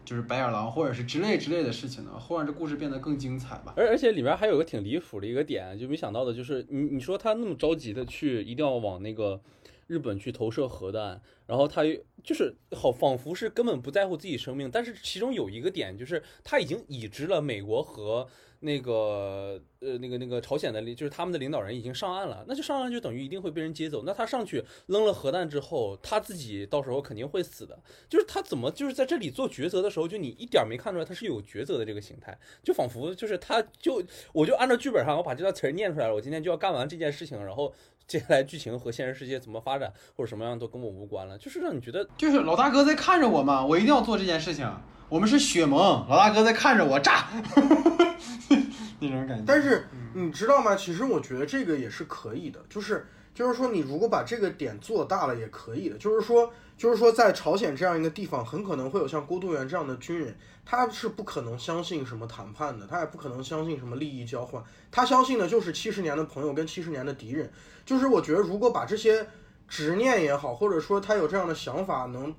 [0.04, 3.74] 就是白眼狼或者是之类之类的事情呢，会让这故事变得更精彩吧。
[3.76, 9.40] 而而且里面还有个挺离谱的一个点，就没想到的就是你你说他那么着急的去一定要往那个。
[9.86, 11.82] 日本去投射核弹，然后他
[12.22, 14.70] 就是好，仿佛是根本不在乎自己生命。
[14.70, 18.26] 但是其中有一个点，就是他已经已知了美国和
[18.60, 24.04] 那个呃那个那个朝鲜的，就是他们的领导人已经上岸了，那就上岸就等于一定会被人接走。
[24.06, 27.78] 那他上去扔了核弹之后，他自己到时候肯定会死的。
[28.08, 37.74] 就是他怎么就是在这里做抉择的时候，就你一点没看出来他是有抉择的这个形态，就仿佛就是他就我就按照剧本上我把这段词儿念出来了，我今天就要干完这件事情，然后。
[38.06, 44.70] 接下来剧情和现实世界怎么发展或者什么样都跟我无关了，就是让你觉得就是老大哥在看着我嘛，我一定要做这件事情。
[45.08, 47.28] 我们是血盟，老大哥在看着我炸，
[49.00, 49.44] 那种感觉。
[49.46, 50.74] 但是你知道吗？
[50.74, 60.36] 其实我觉得这个也是可以的，就是就是说你如果把这个点做大了也可以的，就是说就是说在朝鲜这样一个地方，很可能会有像郭度元这样的军人。
[60.66, 67.52] 他是不可能相信什么谈判的，他也不可能相信什么利益交换，他相信的就是七十年的朋友跟七十年的敌人。
[67.84, 69.26] 就是我觉得，如果把这些
[69.68, 72.34] 执念也好，或者说他有这样的想法，能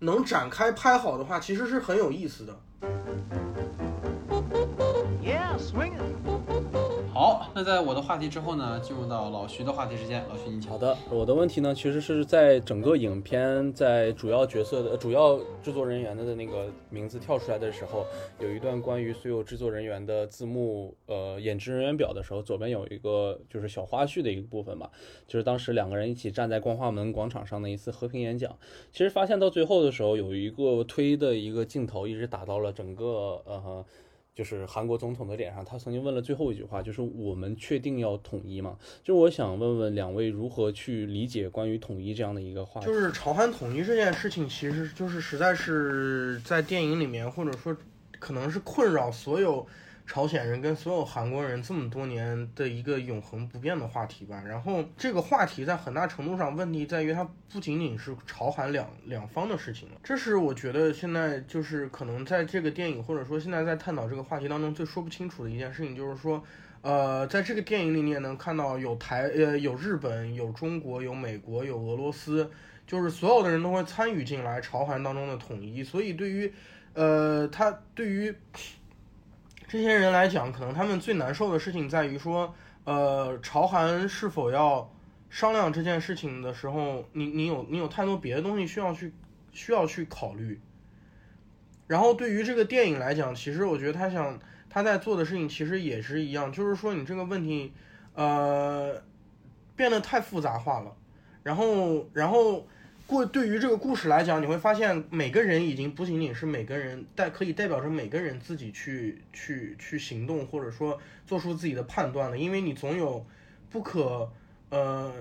[0.00, 2.60] 能展开拍好的话，其实是很有意思的。
[7.18, 10.24] 好，那在我的话题之后呢，进入到老徐的话题时间。
[10.28, 10.70] 老徐，你请。
[10.70, 18.06] 好的，我的问题呢，其实是在整个影片在主要角色的主要制作人员的那个名字跳出来的时候，
[18.38, 24.88] 有一段关于所有制作人员的字幕，呃，演职人员表的时候，左边有一个就是小花絮的一个部分吧，
[25.26, 28.56] 就是当时两个人一起站在光化门广场上的一次和平演讲。
[28.92, 33.84] 其实发现到最后的时候，有一个推的一个镜头，一直打到了整个呃。
[34.38, 38.78] 就是韩国总统的脸上，他曾经问了最后一句话，就是我们确定要统一吗？
[39.02, 42.86] 就是我想问问两位如何去理解关于统一这样的一个话题。
[42.86, 47.76] 就是朝韩统一这件事情，其实就是实在是在电影里面，或者说
[48.20, 49.66] 可能是困扰所有。
[50.08, 54.42] 朝鲜人跟所有韩国人这么多年的一个永恒不变的话题吧。
[54.44, 59.96] 然后这个话题在很大程度上问题在于，它不仅仅是朝韩两两方的事情了。
[60.02, 66.42] 这是我觉得现在就是可能在这个电影或者说现在在探讨这个话题当中最说不清楚的一件事情，就是说，
[66.80, 72.50] 呃，在这个电影里你也能看到有台呃有日本有中国有美国有俄罗斯，
[72.86, 75.84] 就是所有的人都会参与进来朝韩当中的统一。
[75.84, 76.50] 所以对于，
[76.94, 78.34] 呃，他对于。
[79.68, 82.54] 这些人来讲，可能他们最难受的事情在于说，
[82.84, 84.90] 呃，朝韩是否要
[85.28, 89.12] 商量这件事情的时候，你你有你有太多别的东西需要去
[89.52, 90.58] 需要去考虑。
[91.86, 94.38] 然后对于这个电影来讲，其实我觉得他想
[94.70, 97.74] 他在做的事情其实也是一样，就是说你这个问题，
[98.14, 99.02] 呃，
[99.76, 100.96] 变得太复杂化了。
[101.42, 102.66] 然后然后
[103.08, 113.26] 过对于这个故事来讲，你会发现每个人已经不仅仅是每个人代可以代表着每个人自己去去去行动，或者说做出自己的判断了，因为你总有
[113.70, 114.30] 不可。
[114.70, 115.14] 呃，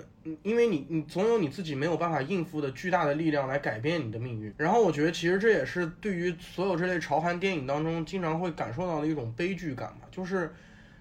[0.43, 4.53] 因为你你总有你自己没有办法应付的巨大的力量来改变你的命运。
[4.57, 10.53] 然后我觉得其实这也是对于所有这类朝韩电影当中经常会感受到的一种悲剧感吧，就是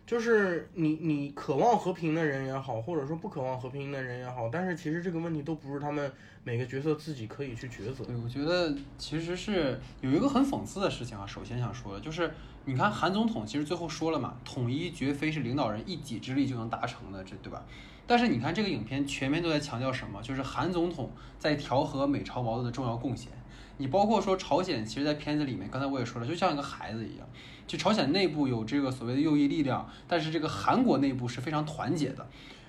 [0.06, 6.10] 就是你你渴望和平的人也好，或者说不渴望和平的人也好，但是其实这个问题都不是他们
[6.44, 8.04] 每个角色自己可以去抉择。
[8.04, 11.26] 对，我觉得其实是有一个很讽刺的事情啊。
[11.26, 12.32] 首先想说的就是，
[12.66, 17.64] 你看韩总统其实最后说了嘛，统一绝非是领导人一己之力就能达成的，这对吧？
[18.06, 20.22] 但是你看这个影片，全面都在强调什么？
[20.22, 23.32] 就是韩总统在调和美朝矛盾的重要贡献。
[23.78, 27.26] 你包括说朝鲜，其实，在片子里面，刚才我也说了，就像一个孩子一样。
[27.66, 32.26] 就朝鲜内部有这个所谓的右翼力量，但是这个韩国内部是非常团结的。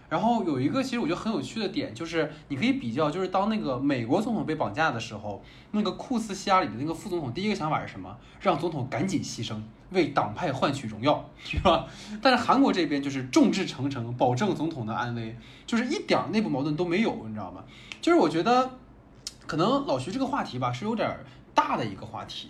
[0.10, 8.18] 然后有一个其实我觉得很有趣的点，就是你可以比较，就是当那个美国总统被绑架的时候，那个库斯西亚里的那个副总统第一个想法是什么？
[8.40, 9.58] 让总统赶紧牺牲，
[9.92, 11.86] 为党派换取荣耀，是吧？
[12.22, 17.64] 但是韩国这边就是众志成城，保证总统的安危，就是一点内部矛盾都没有，你知道吗？
[18.02, 18.80] 就是我觉得，
[19.48, 21.18] 可能老徐这个话题吧，是有点
[21.56, 22.50] 大的一个话题。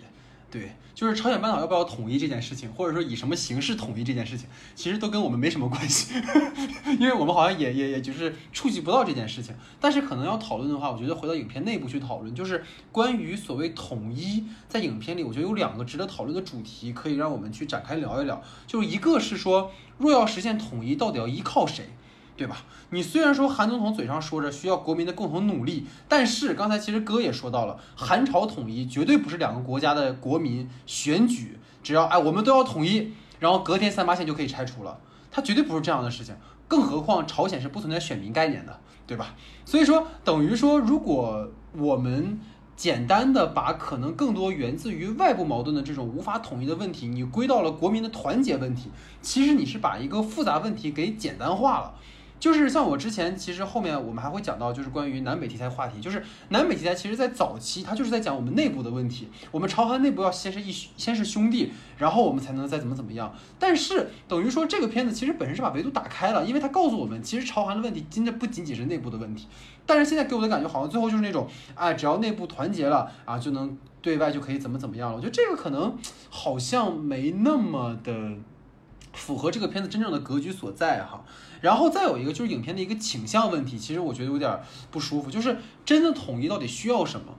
[0.50, 6.14] 对，就是朝鲜半岛要不要统一这件事情，或者说以什么形式统一这件事情，其实都跟我们没什么关系，
[6.98, 9.54] 因为我们好像也也也就是触及不到这件事情。
[9.78, 18.42] 但是可能要讨论的话，我觉得回到影片内部去讨论，就是关于所谓统一，在影片里，我觉得有两个值得讨论的主题，可以让我们去展开聊一聊。
[18.66, 21.90] 就是一个是说，若要实现统一，到底要依靠谁？
[22.38, 22.56] 对吧？
[22.90, 35.00] 你虽然说韩总统嘴上说着需要国民的共同努力，但是刚才其实哥也说到了，韩朝统一绝对不是两个国家的国民选举，只要哎我们都要统一，然后隔天三八线就可以拆除了，
[35.32, 36.34] 它绝对不是这样的事情。
[36.68, 39.34] 更何况朝鲜是不存在选民概念的，对吧？
[39.64, 42.38] 所以说等于说，如果我们
[42.76, 51.94] 简单的把可能更多源自于外部矛盾的这种无法统一的问题，你归到了国民的团结问题，其实你是把一个复杂问题给简单化了。
[52.40, 56.00] 就是像我之前，其实后面我们还会讲到，就是关于南北题材话题。
[56.00, 59.28] 就是南北题材，其实在早期，它就是在讲我们内部的问题。
[59.50, 63.34] 我们朝韩内部要先是一先是兄弟，然后我们才能再怎么怎么样。
[63.58, 69.46] 但是等于说这个片子其实本身是把维度打开了，因为它告诉我们，其实朝韩的问题真的不仅仅是内部的问题。
[69.84, 75.16] 但是现在给我的感觉好像最后就是那种，哎，只要内部团结了啊，就能对外就可以怎么怎么样了。
[75.16, 75.96] 我觉得这个可能
[76.30, 78.34] 好像没那么的
[79.12, 81.24] 符合这个片子真正的格局所在哈。
[81.60, 84.58] 然后再有一个就是影片的一个倾向问题，其实我觉得有点
[84.90, 87.34] 不舒服，就是真的统一到底需要什么？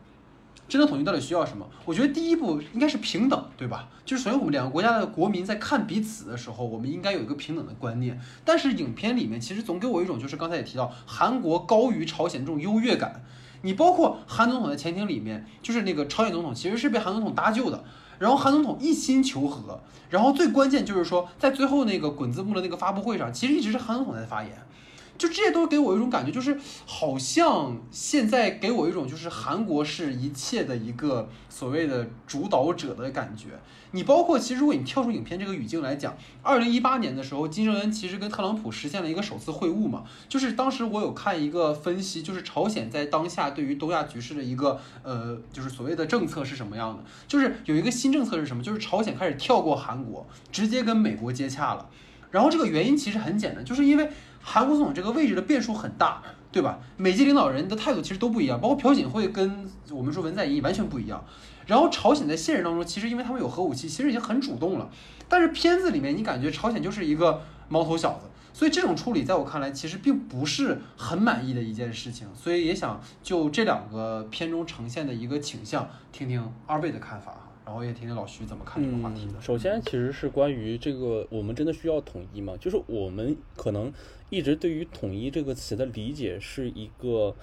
[0.68, 1.68] 真的统一到底需要什么？
[1.84, 3.90] 我觉得第一步应该是平等，对吧？
[4.06, 8.22] 就是首先我们两个国家的国民在看彼此的时候，我们应该有一个平等的观念。
[8.46, 13.24] 但是影片里面其实总给我一种就是刚才也提到韩国高于朝鲜这种优越感。
[13.64, 17.84] 你包括韩总统的潜艇里面，就是那个朝鲜总统其实是被韩总统搭救的。
[18.20, 19.80] 然后韩总统一心求和，
[20.10, 24.52] 然后最关键就是说，在最后那个滚字幕的那个发布会上，其实一直是韩总统在发言，
[25.20, 33.50] 就这些都给我一种感觉，就是好像现在给我一种就是韩国是一切的一个所谓的主导者的感觉。
[33.92, 51.90] 你包括其实如果你跳出影片这个语境来讲，二零一八年的时候，金正恩其实跟特朗普实现了一个首次会晤嘛，就是当时我有看一个分析，就是朝鲜在当下对于东亚局势的一个呃，就是所谓的政策是什么样的，就是有一个新政策是什么，就是朝鲜开始跳过韩国，直接跟美国接洽了。
[52.32, 54.08] 然后这个原因其实很简单，就是因为
[54.42, 56.22] 韩国总统这个位置的变数很大，
[56.52, 56.80] 对吧？
[56.98, 61.24] 每届领导人的态度其实都不一样，包括朴槿惠跟我们说文在寅完全不一样。
[61.68, 64.90] 然后朝鲜在现实当中，其实因为他们有核武器，其实已经很主动了。
[65.28, 72.28] 但是片子里面你感觉朝鲜就是一个毛头小子，所以这种处理在我看来其实并不是很满意的一件事情。
[72.34, 79.40] 所以也想就这两个片中呈现的一个倾向，听听二位的看法哈，然后也听听老徐怎么看这个话题的。
[79.40, 82.54] 首先，其实是关于这个，我们真的需要统一吗？
[82.60, 83.94] 就是我们可能
[84.30, 87.36] 一直对于统一这个词的理解是一个，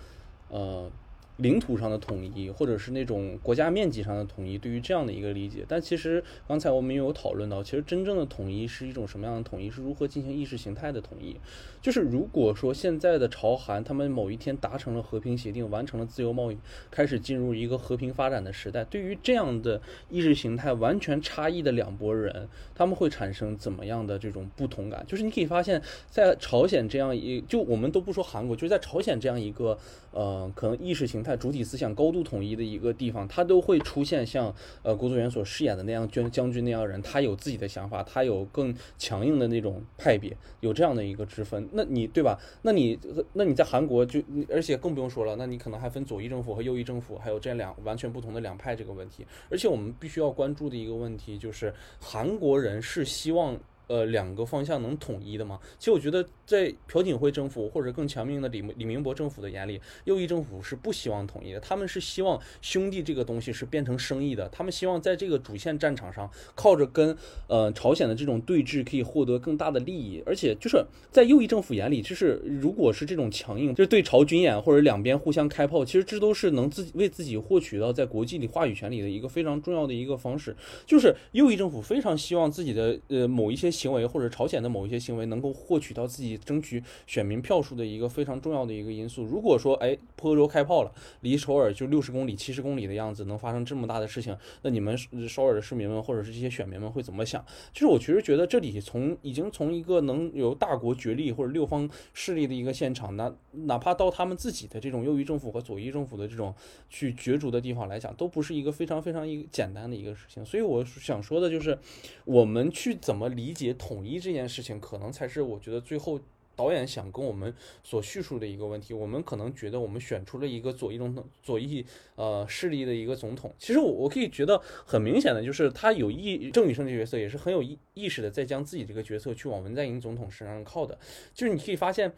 [0.49, 0.91] 呃。
[1.39, 5.65] 领土上的统一，或者是那种国家面积上的统一，对于这样的一个理解。
[5.69, 9.71] 但其实刚才我们也有讨论到，其实真正的统一是一种什么样的统一？
[9.71, 11.37] 是如何进行意识形态的统一？
[11.83, 16.57] 就是如果说现在的朝韩他们某一天达成了和平协定，完成了自由贸易，
[16.91, 25.05] 开始进入一个和平发展的时代，对于这样的意识形态完全差异的两拨人，他们会产生怎么样的这种不同感？
[25.07, 25.81] 就是你可以发现，
[26.11, 29.79] 在朝鲜这样一就我们都不说韩国，就是在朝鲜这样一个
[30.13, 41.69] 呃可能意识形态派主体思想高度统一的一个地方，它都会出现像呃郭祖元所饰演的那样将将军那样人，他有自己的想法，他有更强硬的那种派别，有这样的一个之分。
[41.73, 42.39] 那你对吧？
[42.63, 42.99] 那你
[43.33, 49.27] 那你在韩国就，而且更不用说了，那你可能还分左翼政府和右翼政府，还有这两完全不同的两派这个问题。
[49.51, 53.59] 而且我们必须要关注的一个问题就是，韩国人是希望。
[53.89, 55.61] 呃，两个方向能统一的吗？
[55.79, 61.61] 其实我觉得，在朴槿惠政府或者更强硬的李李明博政府的眼里，右翼政府是不希望统一的。
[61.61, 64.49] 他们是希望兄弟这个东西是变成生意的。
[64.49, 67.17] 他们希望在这个主线战场上，靠着跟
[67.47, 70.23] 呃朝鲜的这种对峙，可以获得更大的利益。
[70.25, 80.57] 而且就是在右翼政府眼里，就是如果是这种强硬，就是对朝军演或者两边互相开炮，其实这都是能自己为自己获取到在国际里话语权里的一个非常重要的一个方式。
[80.87, 83.67] 就是右翼政府非常希望自己的呃某一些。
[83.77, 89.25] 行为或者朝鲜的某一些行为能够获取到自己争取选民票数的一个非常重要的一个因素。
[89.25, 94.97] 如果说哎坡州开炮了，离首尔就六十公里、七十公里的样子，能发生这么大的事情，那你们
[95.29, 97.45] 首尔的市民们或者是这些选民们会怎么想？
[97.73, 103.33] 其实我其实觉得这里从已经从一个能由大国角力或者六方势力的一个现场，那
[103.67, 106.55] 哪怕到他们自己的这种右翼政府和左翼政府的这种
[106.89, 110.45] 去角逐的地方来讲，都不是一个非常非常一个简单的一个事情。
[110.45, 111.79] 所以我想说的就是，
[112.25, 113.67] 我们去怎么理解？
[113.79, 116.19] 统一这件事情，可能才是我觉得最后
[116.57, 117.55] 导演想跟我们
[117.85, 118.95] 所叙述的一个问题。
[118.95, 121.85] 我们可能觉得我们选出了一个左翼总统，左翼
[122.17, 123.55] 呃势力的一个总统。
[123.59, 130.99] 其实我我可以觉得很明显的就是他有意郑宇胜这角色也是很有意意识的在将自己这个角色去往文在寅总统身上靠的。
[131.35, 132.11] 就是你可以发现，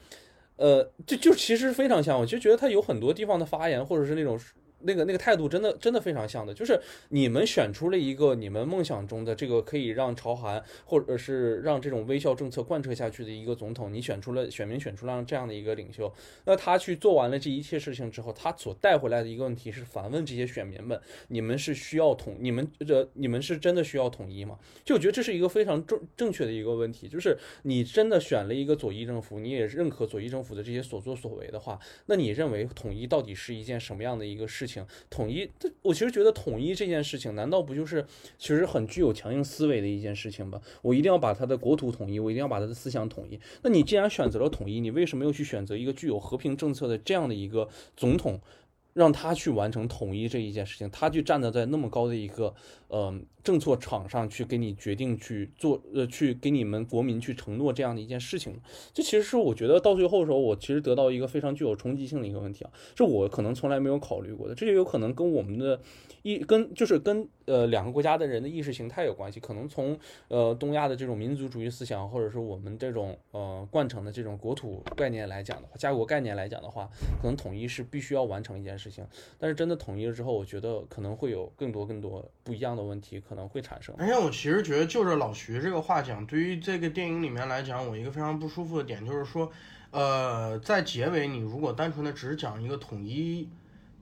[0.57, 4.39] 呃，就就其实非常像，我就觉得他有很多地方的发言或者是那种。
[4.81, 16.12] 那个那个态度真的真的非常像的，就是你们选出了一个你们梦想中的这个可以让朝韩或者是让这种微笑政策贯彻下去的一个总统，你选出了选民选出了这样的一个领袖，
[16.45, 24.57] 那他去做完了这一切事情之后，他所带回来的一个问题是反问这些选民们：你们是需要统，你们这你们是真的需要统一吗？
[24.85, 31.76] 就我觉得这是一个非常正正确的一个问题，就是你真的选了一个左翼政府，你也认可左翼政府的这些所作所为的话，
[32.07, 34.68] 那你认为统一到底是一件什么样的一个事？
[35.09, 38.05] 统一，这我其实觉得统一这件事情，难道不就是
[38.39, 40.61] 其实很具有强硬思维的一件事情吧？
[40.83, 43.39] 我一定要把他的国土统一，我一定要把他的思想统一。
[43.62, 48.41] 那你既然选择了统一，你为什么又去选择一个具有和平政策的这样的一个总统？
[48.99, 52.53] 让他去完成统一这一件事情，他去站在在那么高的一个
[52.88, 58.61] 呃政策场上去给你决定去做呃去给你们国民去承诺这样的一件事情，
[58.92, 65.80] 这其实是我觉得到最后的时候，我其实得到一个非常具有冲击性的一个问题啊，是我可能从来没有考虑过的，这也有可能跟我们的。
[66.22, 76.88] 一跟就是跟呃两个国家的人的意识形态有关系，可能从呃东亚的这种民族主义思想，或者是我们这种呃惯成的这种国土概念来讲的话，家国概念来讲的话，
[77.20, 79.05] 可能统一是必须要完成一件事情。
[79.38, 83.94] 但是真的统一了之后，我觉得可能会有更多更多不一样的问题可能会产生。
[83.99, 89.51] 而且我其实觉得，就着老徐这个话讲，对于这个电影里面来讲，我一个非常不舒服的点就是说，
[89.90, 93.49] 呃，在结尾你如果单纯的只讲一个统一，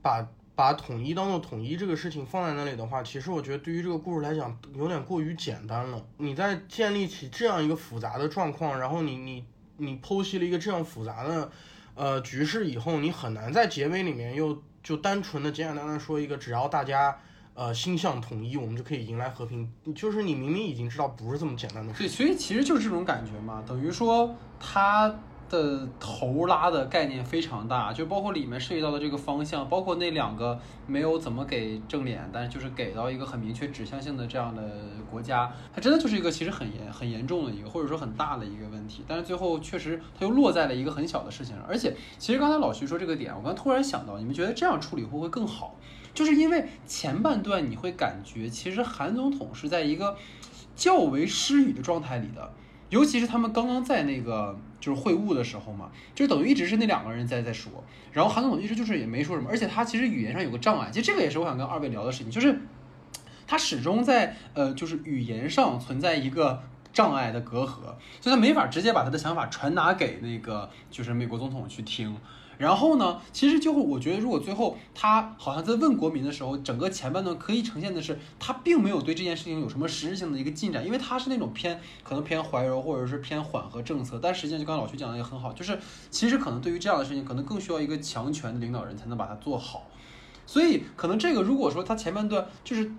[0.02, 0.28] 把。
[0.56, 6.02] 把统一当做统一这个事情放在那里的话，其实我觉得对于这个故事来讲有点过于简单了。
[6.16, 9.44] 你在建立起这样一个复杂的状况，然后你你
[9.76, 11.50] 你剖析了一个这样复杂的
[11.94, 17.14] 呃局势以后，你很难在结尾里面又就单纯的简简单单说一个只要大家
[17.52, 19.70] 呃心向统一，我们就可以迎来和平。
[19.94, 21.98] 就是你明明已经知道不是这么简单的事。
[21.98, 25.14] 对，所以其实就是这种感觉嘛，等于说他。
[25.48, 34.62] 的头拉的概念非常大，就包括里面涉及到的这个方向，包括那两个没有怎么给正脸，但是就是给到一个很明确指向性的这样的
[35.10, 39.04] 国家，它真的就是一个其实很严很严重的一个，或者说很大的一个问题。
[39.06, 45.76] 但是最后确实它又落在了一个很小的事情上，而且其实刚才老徐说这个点，我刚突然想到，你们觉得这样处理会不会更好？
[46.12, 50.16] 就是因为前半段你会感觉其实韩总统是在一个
[50.74, 52.52] 较为失语的状态里的。
[52.88, 57.72] 尤其是他们刚刚在那个就是会晤的时候嘛，就等于一直是那两个人在在说，
[58.12, 62.60] 然后韩总统一直就是也没说什么，而且他其实语言上有个障碍，其实这个也是我想跟二位聊的事情，就是
[63.46, 66.62] 他始终在呃就是语言上存在一个
[66.92, 67.80] 障碍的隔阂，
[68.20, 72.16] 所以他没法直接把他的想法传达给那个就是美国总统去听。
[72.58, 85.78] 然后呢，其实就会我觉得，如果最后他好像在问国民的时候，整个前半段可以呈现的是他并没有对这件事情有什么实质性的一个进展，因为他是那种偏可能偏怀柔或者是偏缓和政策，但实际上就刚才老徐讲的也很好，就是
[86.10, 89.86] 其实可能对于这样的事情，可能更需要一个强权的领导人才能把它做好。
[90.46, 92.90] 所以可能这个如果说他前半段就是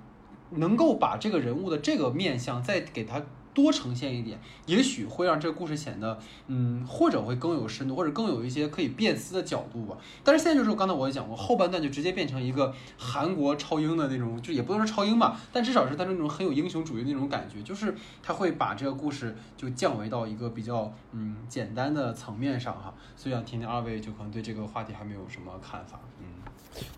[0.51, 3.22] 能够把这个人物的这个面相再给他
[3.58, 9.97] 多呈现一点，也许会让这个故事显得嗯，或者会更有深度，或者更有一些可以变思的角度吧。
[10.24, 22.93] 但是现在就是刚才我也讲过，后半段就直接变成一个韩国超英的那种，就也不能说超英吧，但至少是他那种很有英雄主义的那种感觉，就是他会把这个故事就降维到一个比较嗯简单的层面上哈。
[23.16, 26.26] 所以想听听二位就可能对这个话题还没有什么看法，嗯。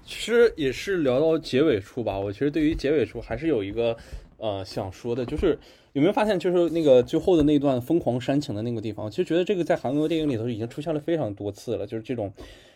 [0.03, 3.95] 其实也是聊到结尾处吧，我其实对于结尾处还是有一个
[4.35, 5.57] 呃想说的，就是
[5.93, 12.31] 有没有发现，就是那个最后的那段疯狂煽情的那个地方，其实觉得这个在韩国电影里头已经出现了非常多次了，就是这种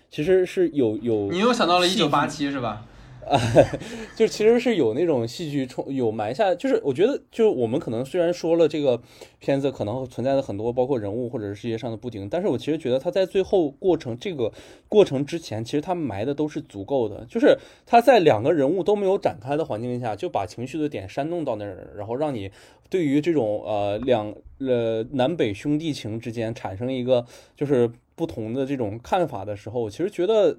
[0.09, 2.86] 其实是有有你又想到了一九八七是吧？
[3.28, 3.39] 啊，
[4.15, 9.01] 就其实是有那种戏剧冲，有埋下，就是我觉得，就我们可能虽然说了这个
[9.39, 14.51] 片子可能存在的很多，包括人物或者是世界上的不顶，但是我其实觉得他在最后过程这个
[14.88, 22.51] 过程之前，其实他埋的都是足够的，就是他在两个人物都没有展开的环境下，就把情绪的点煽动到那儿，然后让你
[22.89, 30.57] 对于这种呃两呃南北兄弟情之间产生一个就是不同的这种看法的时候，其实觉得。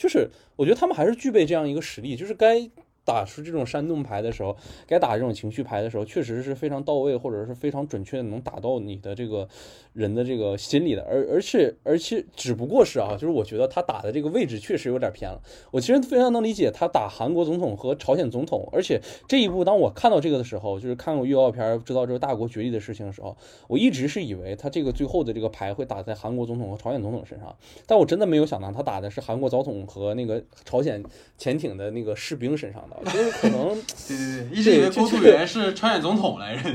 [0.00, 2.70] 就是我觉得他们还是具备这样一个实力，就是该。
[3.10, 4.56] 打出这种煽动牌的时候，
[4.86, 9.48] 该打这种情绪牌的时候，确实是非常到位，或者是非常准确的能打到你的这个
[9.92, 11.02] 人的这个心理的。
[11.02, 15.42] 而而且而且只不过是啊，就是我觉得他打的这个位置确实有点偏了。
[15.72, 23.36] 我其实非常能理解他打韩国总统和朝鲜总统，而且这一步当我看到这个的时候，就是看过预告片知道这个大国决力的事情的时候，
[23.66, 27.56] 我一直是以为他这个最后的这个牌会打在韩国总统和朝鲜总统身上，
[27.86, 31.02] 但我真的没有想到他打的是韩国总统和那个朝鲜
[31.36, 32.96] 潜艇的那个士兵身上的。
[33.04, 33.68] 就是可能，
[34.08, 36.68] 对对对，一直以为郭素元是朝鲜总统来着。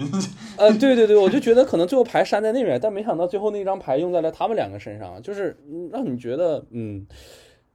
[0.58, 5.58] 呃，对对对，我就觉得可能最后牌删在那边，但没想到最后那张牌用在了他们两个身上，就是
[5.92, 7.06] 让你觉得，嗯，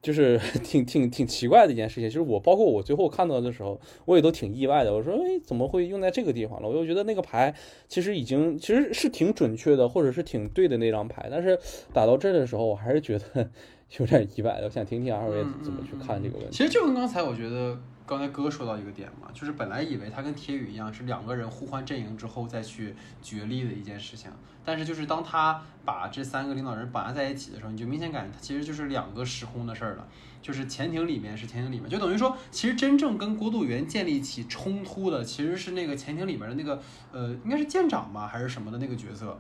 [0.01, 2.05] 就是 挺挺挺奇怪的一件事情。
[2.09, 4.93] 就是我包括我最后看到的时候，我也都挺意外的。
[4.95, 6.69] 我说，哎，怎么会用在这个地方了？
[6.69, 7.55] 我又觉得那个牌
[7.87, 11.59] 其实已经其实是挺准确的，或者是挺对的那张牌，但是
[11.93, 13.51] 打到这儿的时候，我还是觉得
[13.99, 14.65] 有点意外的。
[14.65, 16.57] 我想听听二位怎么去看这个问题。
[16.57, 17.79] 其实就跟刚才我觉得。
[18.11, 22.93] 刚才哥说到一个点嘛，就是本来以为他跟铁宇一样是两个人互换阵营之后再去
[23.23, 24.29] 角力的一件事情，
[24.65, 30.09] 但是就是当他把这三个领导人绑架在一起的时候，你就明显感觉他其实就是两个时空的事儿了。
[30.43, 36.83] 就是潜艇里面是潜艇里面，就等于说，其实真正跟郭度元建立起冲突的其实是那个潜艇里面的那个
[37.13, 39.39] 呃，应该是舰长吧还是什么的那个角色。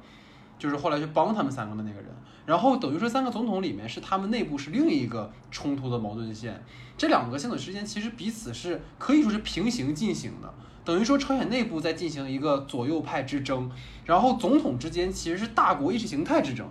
[0.60, 2.08] 就是后来去帮他们三个的那个人，
[2.44, 6.62] 然后等于说三个总统里面是他们内部是另一个冲突的矛盾线，
[6.98, 10.52] 这两个系统之间其实彼此是可以说是平行进行的，
[10.84, 13.70] 等于说朝鲜内部在进行一个左右派之争，
[14.04, 16.68] 然后总统之间其实是大国意识形态之争，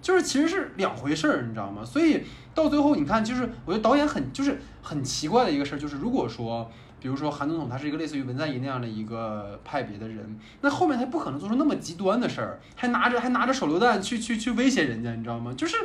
[0.00, 1.84] 就是其实是两回事儿，你知道吗？
[1.84, 2.22] 所以
[2.54, 6.70] 到最后你看，就是我觉得导演很就是很奇怪的一个事儿，就是如果说。
[7.02, 15.52] 比如说韩总统他是一个类似于文在寅那样的一个派别的人，那后面他不可能做出那么极端的事儿，还拿着还拿着手榴弹去去去威胁人家，你知道吗？
[15.56, 15.76] 就是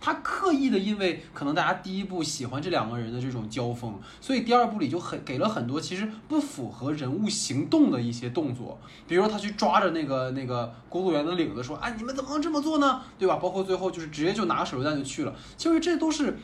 [0.00, 13.02] 他刻意的，因为可能大家第一部喜欢这两个人的这种交锋，所以第二部里就很给了很多其实不符合人物行动的一些动作，比如说他去抓着那个那个工作员的领子说，哎，你们怎么能这么做呢？
[13.18, 13.36] 对吧？
[13.36, 16.36] 包括最后就是直接就拿手榴弹就去了，其实这都是。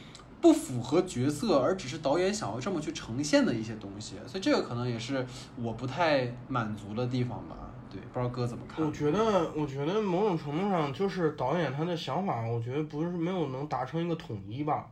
[0.44, 5.26] 不符合角色，而只是导演想要这么去呈现的一些东西，所以这个可能也是
[5.56, 7.56] 我不太满足的地方吧。
[7.90, 8.84] 对，不知道哥怎么看？
[8.84, 14.90] 我觉得，我觉得某种程度上就是导演他的想法，我觉得不是没有能达成一个统一吧。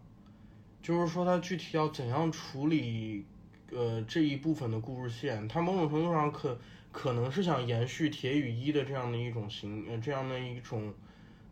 [0.81, 3.27] 就是说他具体要怎样处理，
[3.71, 6.59] 呃，这一部分的故事线，他某种程度上可
[6.91, 10.95] 可能是想延续铁与一的这样的一种形，呃，这样的一种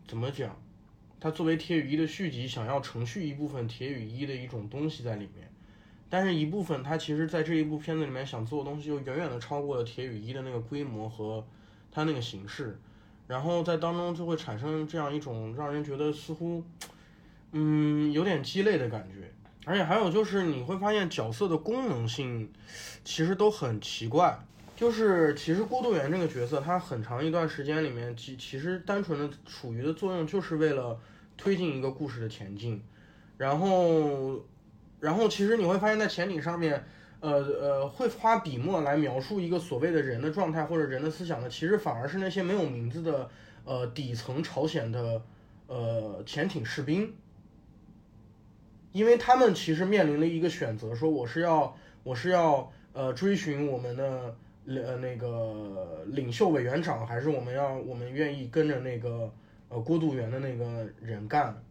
[0.09, 0.57] 怎么讲？
[1.21, 5.53] 它作为《铁与一》的续集，想要承续一部分《铁与一》的一种东西在里面，
[6.09, 11.47] 但是一部分它其实在这一部片子里面想做的东西，就远远的超过了《铁与一》的那个规模和
[11.93, 12.81] 它那个形式，
[13.27, 16.65] 然后在当中就会产生这样一种让人觉得似乎，
[17.53, 19.31] 嗯，有点鸡肋的感觉。
[19.67, 22.51] 而且还有就是你会发现角色的功能性
[23.05, 24.39] 其实都很奇怪。
[24.81, 30.99] 就是其实郭度元这个角色，他很长一段时间里面，其其实单纯的处于的作用，就是为了
[31.37, 32.83] 推进一个故事的前进。
[33.37, 34.43] 然后，
[34.99, 36.83] 然后其实你会发现在潜艇上面，
[37.21, 43.29] 呃呃，会花笔墨来描述一个所谓的人的状态或者人的思想的，其实反而是那些没有名字的
[43.67, 45.21] 呃底层朝鲜的
[45.67, 47.15] 呃潜艇士兵。
[48.93, 54.35] 因为他们其实面临了一个选择，说我是要我是要呃追寻我们的
[54.67, 59.33] 呃那个领袖委员长，还是我们要我们愿意跟着那个
[59.69, 61.63] 呃过渡员的那个人干，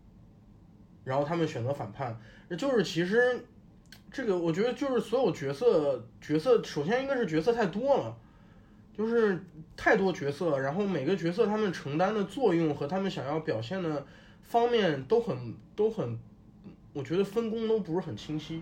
[1.03, 2.19] 然后他们选择反叛，
[2.57, 3.45] 就是其实
[4.11, 8.17] 这个我觉得就是所有角色角色，首先应该是角色太多了。
[8.91, 9.41] 就是
[9.77, 14.05] 太多角色，然后每个角色他们承担的作用和他们想要表现的
[14.41, 16.19] 方面都很都很，
[16.91, 18.61] 我觉得分工都不是很清晰。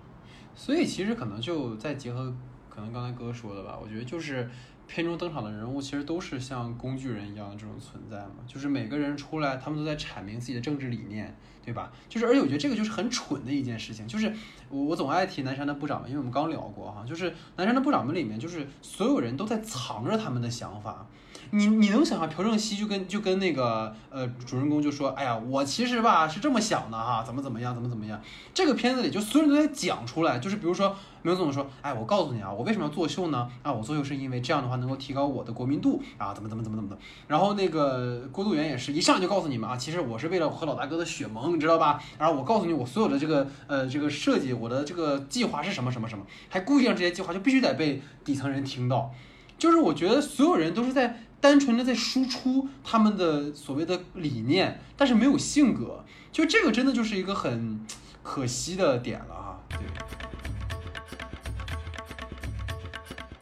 [0.54, 2.32] 所以其实可能就再结合，
[2.78, 4.48] 可能刚才哥说的吧，我觉得就是
[4.86, 11.92] 片中登场的人物其实都是像工具人一样的这种存在嘛，就是每个人出来，他们都在阐明自己的政治理念，对吧？
[12.08, 14.32] 就是而且我觉得这个就是很蠢的一件事情，就是
[14.70, 21.08] 我我总爱提南山的部长们，因为我们刚聊过哈，就是南山的部长们里面，就是所有人都在藏着他们的想法。
[21.52, 28.22] 你你能想象朴正熙就跟就跟那个呃主人公就说，哎呀，我其实吧是这么想的哈，怎么怎么样，怎么怎么样。
[28.54, 33.50] 这个片子里就所有人都在讲出来，就是比如说梅总说，哎，我告诉你啊，我为什么要作秀呢？
[33.62, 36.98] 啊，我作秀是因为这样的话能够提高我的国民度啊，怎么怎么怎么怎么的。
[37.28, 42.02] 然后那个郭度元也是一上就告诉你们啊，其实我是为了和老大哥的血盟，你知道吧？
[42.18, 49.12] 然后我告诉你我所有的这个呃这个设计，我的这个计划是什么什么什么，还故意让这些计划就必须得被底层人听到。
[49.58, 51.24] 就是我觉得所有人都是在。
[51.40, 57.86] 单纯的在输出他们的所谓的理念，但是没有性格，就这个真的就是一个很
[58.24, 59.60] 可惜的点了哈。
[59.70, 59.80] 对。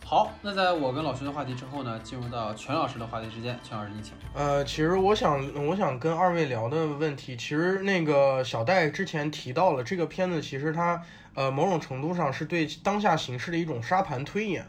[0.07, 4.13] 好，那在我跟老徐的话题之后呢，进入到全老师的话题之间，全老师你请。
[4.35, 11.01] 呃，其实我想，我想跟二位聊的问题，其实那个小戴之前提到了这个片子，其实它
[11.33, 14.67] 呃某种程度上是对当下形势的一种沙盘推演。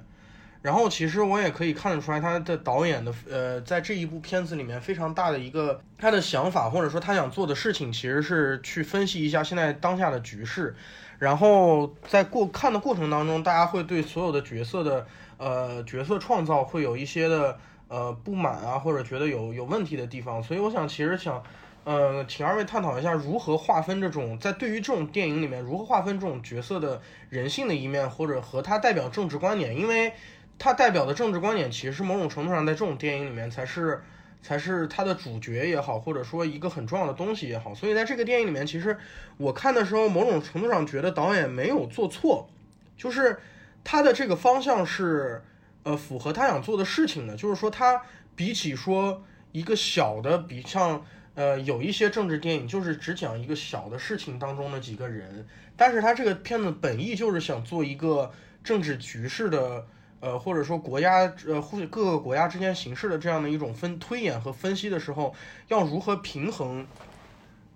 [0.66, 10.74] 然后其实我也可以看得出来，他的导演的呃，在这一部片子里面非常大的一个他的想法，或者说他想做的事情，其实是去分析一下现在当下的局势。
[11.20, 15.06] 然后在过看的过程当中，大家会对所有的角色的
[15.38, 17.56] 呃角色创造会有一些的
[17.86, 20.42] 呃不满啊，或者觉得有有问题的地方。
[20.42, 21.40] 所以我想，其实想
[21.84, 30.12] 呃请二位探讨一下如何划分这种在对于这种电影里面如何划分这种角色的人性的一面，或者和他代表政治观点，因为。
[30.58, 34.02] 它代表的政治观点，其实某种程度上在这种电影里面才是，
[34.42, 37.74] 才是它的主角也好，或者说一个很重要的东西也好。
[37.74, 38.96] 所以在这个电影里面，其实
[39.36, 42.48] 我看的时候，某种程度上觉得导演没有做错，
[42.96, 43.38] 就是
[43.84, 45.42] 他的这个方向是，
[45.82, 47.36] 呃，符合他想做的事情的。
[47.36, 48.00] 就是说，他
[48.34, 51.04] 比起说一个小的，比像
[51.34, 55.46] 呃有一些政治电影，就是只讲一个小的事情当中的几个人，
[55.76, 58.32] 但是他这个片子本意就是想做一个
[58.64, 59.86] 政治局势的。
[60.20, 65.34] 呃，或者说国家呃，或者各个国家之间形势的这样的一种分推演和分析的时候，
[65.68, 66.86] 要如何平衡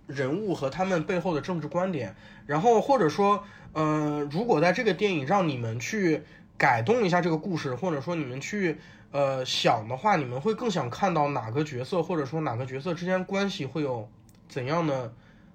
[0.07, 2.15] 人物和他们背后的政治观点？
[2.47, 6.23] 然后或者说，呃，如果在这个电影让你们去
[6.57, 8.79] 改动一下这个故事，或者说你们去
[9.13, 14.09] 呃想的话，你们会更想看到哪个角色，或者说哪个角色之间关系会有
[14.49, 15.13] 怎样的？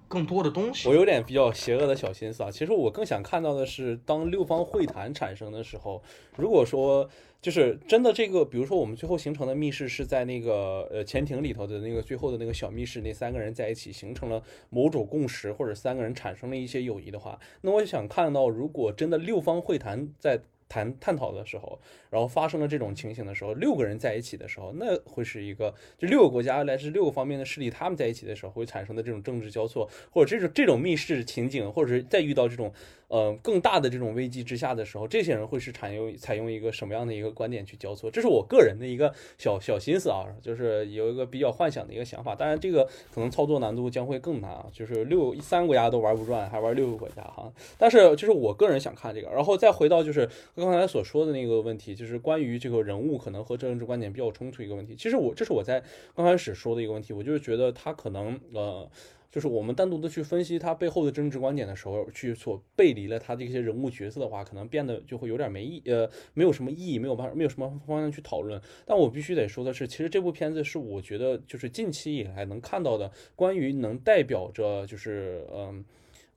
[0.08, 2.50] 更多的东西，我有点比较邪恶的小心思啊。
[2.50, 6.02] 其实我更想看到的是，当六方会谈产生的时候，
[6.36, 7.08] 如果说
[7.42, 21.78] 就是真的这个，比如说我们最后形成的密室是在那个呃潜艇里头的那个最后的那个小密室，那三个人在一起形成了某种共识，或者三个人产生了一些友谊的话，那我想看到，如果真的六方会谈在谈探讨的时候。
[22.08, 32.72] 然后发生了这种情形的时候，六个人在一起的时候，那会是一个就六个国家来自六个方面的势力，他们在一起的时候会产生的这种政治交错，或者这种这种密室情景，或者是再遇到这种
[33.08, 38.10] 呃更大的这种危机之下的时候，这些人会是采用采用一个什么样的一个观点去交错？
[38.10, 42.34] 这是我个人的一个小小心思啊，就是有一个比较幻想的一个想法。
[42.34, 47.52] 当然，这个可能操作难度将会更难啊，就是六三个国家都玩不转，还玩六个国家哈。
[47.78, 54.96] 但是就是我个人想看这个，然后再回到就是刚才所说的那个问题，就是关于这个人物可能和政治观点比较冲突一个问题。
[54.96, 55.82] 其实我这是我在
[56.14, 58.88] 刚开始说的一个问题，我就是觉得他可能呃，
[59.36, 68.58] 就是我们单独的去分析他背后的政治观点的时候，去所背离了他的一些人物角色的话，可能变得就会有点没意呃，没有什么意义，没有办法，没有什么方向去讨论。
[68.86, 75.84] 但我必须得说的是，其实这部片子是我觉得就是近期以来能看到的关于能代表着就是嗯。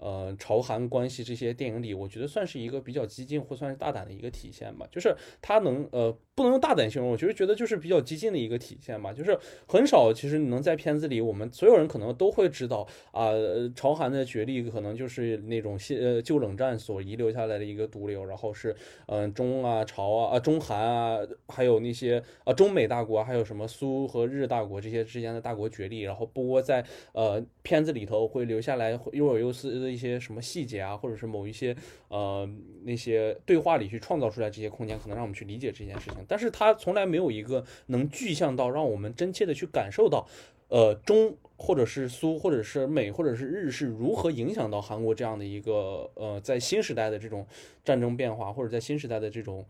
[0.01, 4.87] 呃，朝韩关系这些电影里，我觉得算是一个比较激进或算是大胆的一个体现吧。
[4.89, 9.11] 就是他能呃不能用大胆形容，我觉得觉得就是比较激进的一个体现吧。
[9.11, 9.37] 就是
[9.67, 13.31] 很少，其实你能在片子里，我们所有人可能都会知道啊，
[13.75, 18.73] 朝韩的角力可能就是那种现呃旧冷战所遗留下来的一个毒瘤，然后是
[19.07, 21.19] 嗯中啊朝啊啊中韩啊，
[21.49, 31.75] 还有那些啊中美大国，还有什么苏和日大国这些之间的大国角力，然后不过在呃片子里头会留下来若有又思的一些什么细节啊，或者是某一些
[32.07, 32.49] 呃
[32.85, 36.19] 那些对话里去创造出来这些空间，可能让我们去理解这件事情。
[36.29, 40.25] 但是它从来没有一个能具象到让我们真切的去感受到，
[40.69, 47.45] 呃，中或者是苏或者是美或者是日是如何影响到韩国这样的一个呃，在新时代的这种
[47.83, 49.65] 战争变化，或者在新时代的这种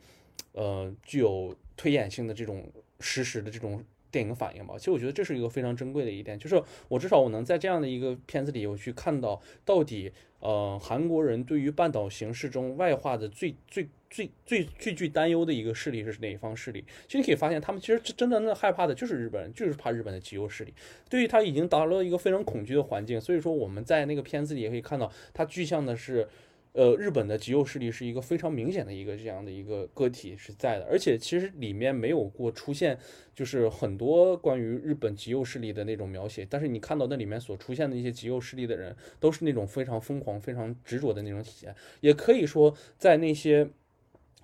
[0.52, 3.84] 呃具有推演性的这种实时的这种。
[4.12, 16.84] 电影反应吧，其实我觉得这是一个非常珍贵的一点，就是我至少我能在这样的一个片子里，我去看到到底，呃，韩国人对于半岛形势中外化的最最最最最具担忧的一个势力是哪一方势力？
[17.08, 20.74] 其实你可以发现，他们其实真正的害怕的就是日本人，就是怕日本的极右势力。
[21.10, 26.28] 对于他已经达到了一个非常恐惧的环境，所以说我们在那个片子里也可以看到，他具象的是。
[26.74, 32.98] 呃，日本的极右势力是一个非常明显的一个这样的一个个体是在的，而且其实里面没有过出现，
[33.34, 43.70] 就是很多关于日本极右势力的那种描写，但是你看到那里面所出现的一些极右势力的人，都是那种非常疯狂、非常执着的那种体现，也可以说在那些，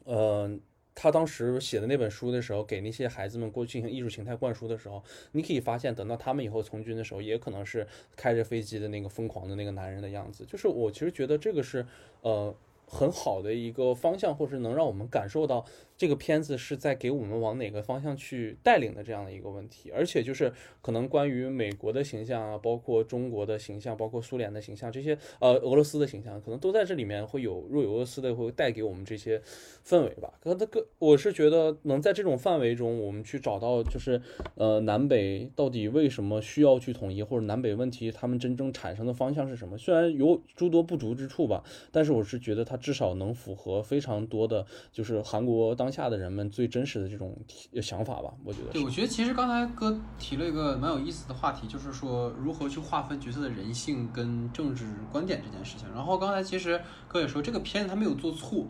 [0.03, 0.59] 呃。
[0.95, 7.85] 他当时写的那本书的时候，给那些孩子们过去进行艺术形态灌输的时候，你可以发现，等到他们以后从军的时候，也可能是
[8.15, 10.43] 开着飞机的那个疯狂的那个男人的样子。
[10.45, 11.85] 就是我其实觉得这个是，
[12.21, 12.55] 呃。
[12.87, 15.65] 很好的一个方向，或是能让我们感受到
[15.97, 19.91] 这个片子是在给我们往哪个方向去带领的这样的一个问题。
[19.91, 29.41] 而且就是可能关于美国的形象啊，包括中国的形象，包括苏联的形象，这些呃俄罗斯的形象，可能都在这里面会有若有俄罗斯的会带给我们这些
[29.85, 30.31] 氛围吧。
[30.39, 34.21] 可能个我是觉得能在这种范围中，我们去找到就是
[34.53, 39.77] 呃南北到底为什么需要去统一，或者南北问题他们真正产生的方向是什么？
[39.77, 42.75] 虽然有诸多不足之处吧，但是我是觉得它。
[42.85, 47.37] 至少能符合非常多的就是韩国当下的人们最真实的这种
[47.81, 48.71] 想法吧，我觉得。
[48.71, 55.87] 对，我觉得其实刚才哥提了一个蛮有意思的话题，就是说如何去划分角色的人性跟政治观点这件事情。
[55.93, 58.65] 然后刚才其实哥也说，这个片子他没有做错。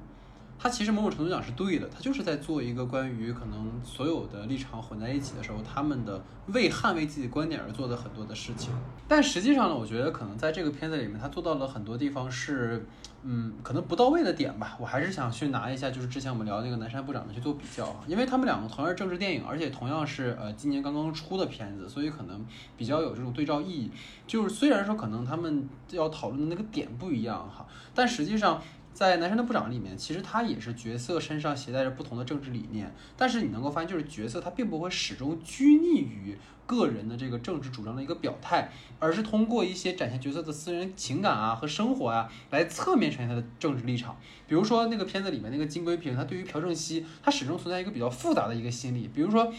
[0.57, 8.73] 他其实某种程度讲是对的，他就是在做一个关于可能所有的立场混在一起的时候，他们的为捍卫自己观点而做的很多的事情。
[9.07, 12.83] 但实际上呢，我觉得可能在这个片子里面，他做到了很多地方是，
[13.23, 14.75] 嗯，可能不到位的点吧。
[14.79, 22.43] 我还是想去拿一下，就是之前我们聊那个南山部长的去做比较，因为他们两个同样是政治电影，而且同样是呃今年刚刚出的片子，所以可能
[22.75, 23.91] 比较有这种对照意义。
[24.25, 28.59] 就是虽然说可能他们要讨论的那个点不一样哈，但实际上。
[28.95, 44.17] 在南山的部长里面，其实他也是角色身上携带着不同的政治理念，但是你能够发现，就是角色他并不会始终拘泥于个人的这个政治主张的一个表态，而是通过一些展现角色的私人情感啊和生活啊，来侧面呈现他的政治立场。
[44.47, 49.53] 比如说那个片子里面那个金龟平，他对于朴正熙，他始终存在一个比较复杂的一个心理，比如说。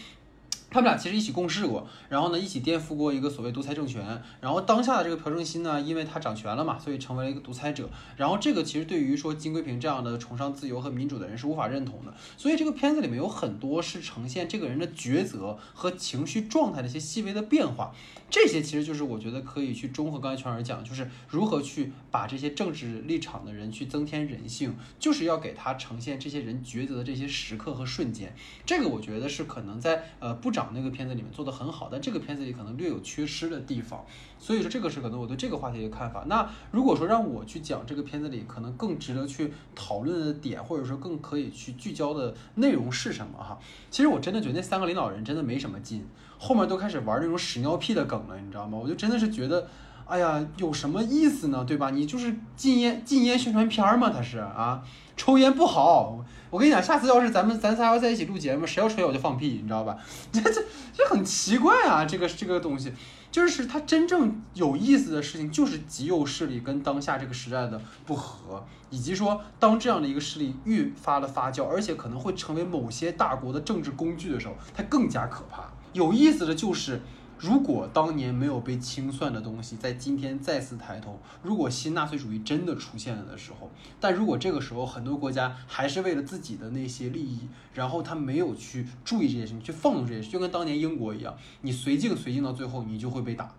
[0.69, 4.21] 他们俩其实一起共事过，然后呢，一起颠覆过一个所谓独裁政权。
[4.41, 7.89] 然后当下的这个朴正熙呢，因为他掌权了嘛，所以成为了一个独裁者。
[8.15, 12.13] 然后这个其实对于说金贵平这样的崇尚自由和民主的人是无法认同的。
[12.35, 17.93] 所以这个片子里面有很多是呈现这个人的抉择和情绪状态的一些细微的变化。
[18.29, 28.35] 这些其实就是我觉得可以去综合刚才全儿讲，就是如何去把这些政治立场的人去增添人性，就是要给他呈现这些人抉择的这些时刻和瞬间。
[28.65, 30.51] 这个我觉得是可能在呃部。
[30.57, 34.03] 长那个片子里面做的很好，但这个片子里可能略有缺失的地方，
[34.39, 36.23] 所以说这个是可能我对这个话题的看法。
[36.27, 43.57] 那如果说让我去讲这个片子里可能更值得去讨论的点，或者说更可以去聚焦的内容是什么哈？
[43.89, 46.05] 其实我真的觉得那三个领导人真的没什么劲，
[46.37, 48.77] 后面都开始玩那种屎尿屁的梗了，你知道吗？
[48.77, 49.67] 我就真的是觉得，
[50.05, 51.65] 哎呀，有什么意思呢？
[51.65, 51.89] 对吧？
[51.89, 54.83] 你就是禁烟禁烟宣传片嘛，他是啊，
[55.15, 56.23] 抽烟不好。
[56.49, 59.97] 我跟你讲，下次要是咱们咱仨要在一起录节目，谁要抽烟我就放屁，你知道吧？
[60.31, 60.63] 这这
[60.93, 62.93] 这很奇怪啊，这个这个东西，
[63.37, 75.71] 就是他真正有意思的事情，就是极右势力跟当下这个时代的不和，以及说当这样的一个势力愈发的发酵，而且可能会成为某些大国的政治工具的时候，它更加可怕。
[75.93, 76.99] 有意思的就是。
[77.39, 83.69] 如果当年没有被清算的东西在今天再次抬头，如果新纳粹主义真的出现了的时候，
[83.99, 93.53] 但如果这个时候很多国家还是为了自己的那些利益，然后他没有去注意这些事情，去放纵这些事，就跟当年英国一样，你绥靖绥靖到最后你就会被打。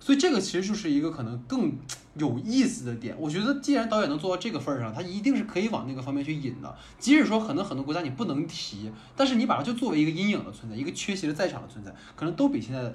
[0.00, 1.72] 所以这个其实就是一个可能更
[2.14, 3.14] 有意思的点。
[3.16, 6.76] 我觉得既然导演能做到这个份儿上，他一定是可以往那个方面去引的。
[6.98, 12.92] 即使说可能很多国家你不能提，但是你把它就作为一个阴影的存在，一个缺席的在场的存在，可能都比现在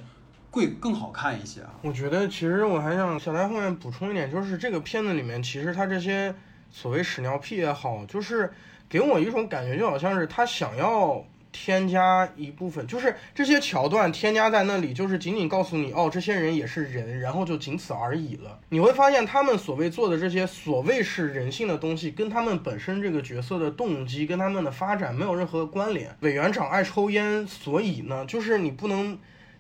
[0.52, 1.74] 会更好看一些啊。
[1.82, 6.34] 我觉得其实我还想想在后面补充一点，就是这个片子里面其实他这些
[6.72, 8.52] 所谓屎尿屁也好，就是
[8.88, 11.26] 给我一种感觉，就好像是他想要。
[11.50, 18.60] 添加一部分，就是这些桥段添加在那里，就是仅仅告诉你，哦，这些人也是人，然后就仅此而已了。
[18.70, 26.16] 你会发现，他们所谓做的这些所谓是人性的东西，跟他们本身这个角色的动机跟他们的发展没有任何关联。
[26.20, 29.18] 委员长爱抽烟，所以呢，就是你不能，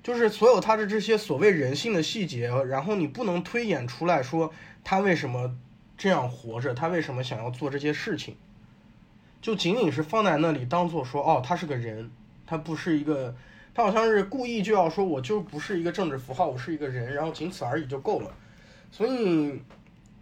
[0.08, 5.54] 就是所有他的这些所谓人性的细节，然后你不能推演出来说他为什么
[5.98, 8.38] 这样活着，他为什么想要做这些事情。
[9.42, 12.10] 就仅仅是放在那里当做说，哦，他是个人，
[12.46, 13.36] 他不是一个，
[13.76, 18.32] 他好像是故意就要说，我就不是一个政治符号，我是一个人，然后仅此而已就够了。
[18.90, 19.62] 所以，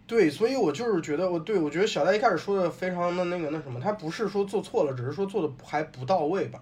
[0.04, 6.60] 对，所以我就是觉得，我对我觉得小戴一开始说的非常的那个那什么，他不是说做错了，只是说做的还不到位吧。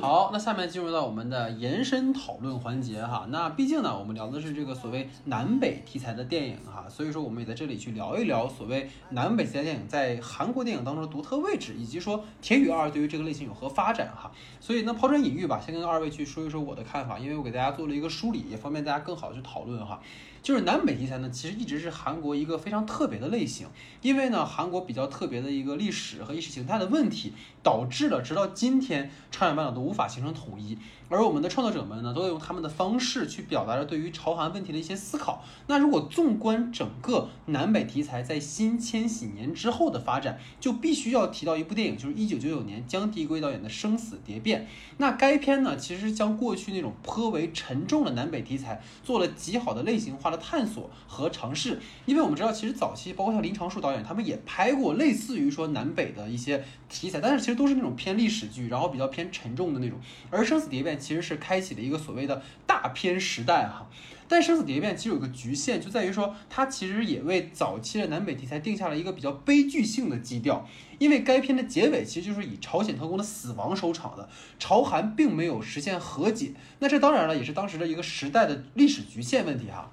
[0.00, 3.26] 好，那下面进入到我们的延伸讨论环节哈。
[3.28, 14.32] 那毕竟呢，我们聊的是这个所谓南北题材的电影哈，所以说我们也在这里去聊一聊所谓南北题材电影在韩国电影当中的独特位置，以及说《铁与二》对于这个类型有何发展哈。
[14.58, 20.00] 所以呢，抛砖引玉吧，先跟二位去说一说我的看法，因为我给大家做了一个梳理，也方便大家更好去讨论哈。
[20.42, 23.66] 就是南北题材呢，其实一直是韩国一个非常特别的类型，
[24.00, 27.32] 因为呢，韩国比较特别的一个历史和意识形态的问题，
[27.62, 30.78] 导致了直到今天朝鲜半岛都无法形成统一。
[31.08, 35.44] 而我们的创作者们呢，都在用他们的方式去表达着对于朝韩问题的一些思考。
[35.66, 44.62] 那如果纵观整个南北题材在新千禧年之后的发展，就必须要提到一部电影，就是一九九九年姜迪圭导演的《生死蝶变》。
[44.98, 51.80] 那该片呢，其实将过去那种颇为沉重的南北题材做了极好的类型化的探索和尝试。
[52.06, 59.98] 因为我们知道，其实早期包括像林长树导演，他们也拍过类似于说南北的一些题材，但是其实都是那种偏历史剧，然后比较偏沉重的那种。
[60.30, 63.86] 而《生死蝶变》其实是开启了一个所谓的大片时代哈，
[64.28, 70.66] 但《生死蝶变》其实有个局限，就在于说它其实也为早期的南北题材定下了一个比较悲剧性的基调，
[70.98, 74.28] 因为该片的结尾其实就是以朝鲜特工的死亡收场的，
[74.58, 79.92] 朝韩并没有实现和解，那这当然了也是当时的一个时代的历史局限问题哈。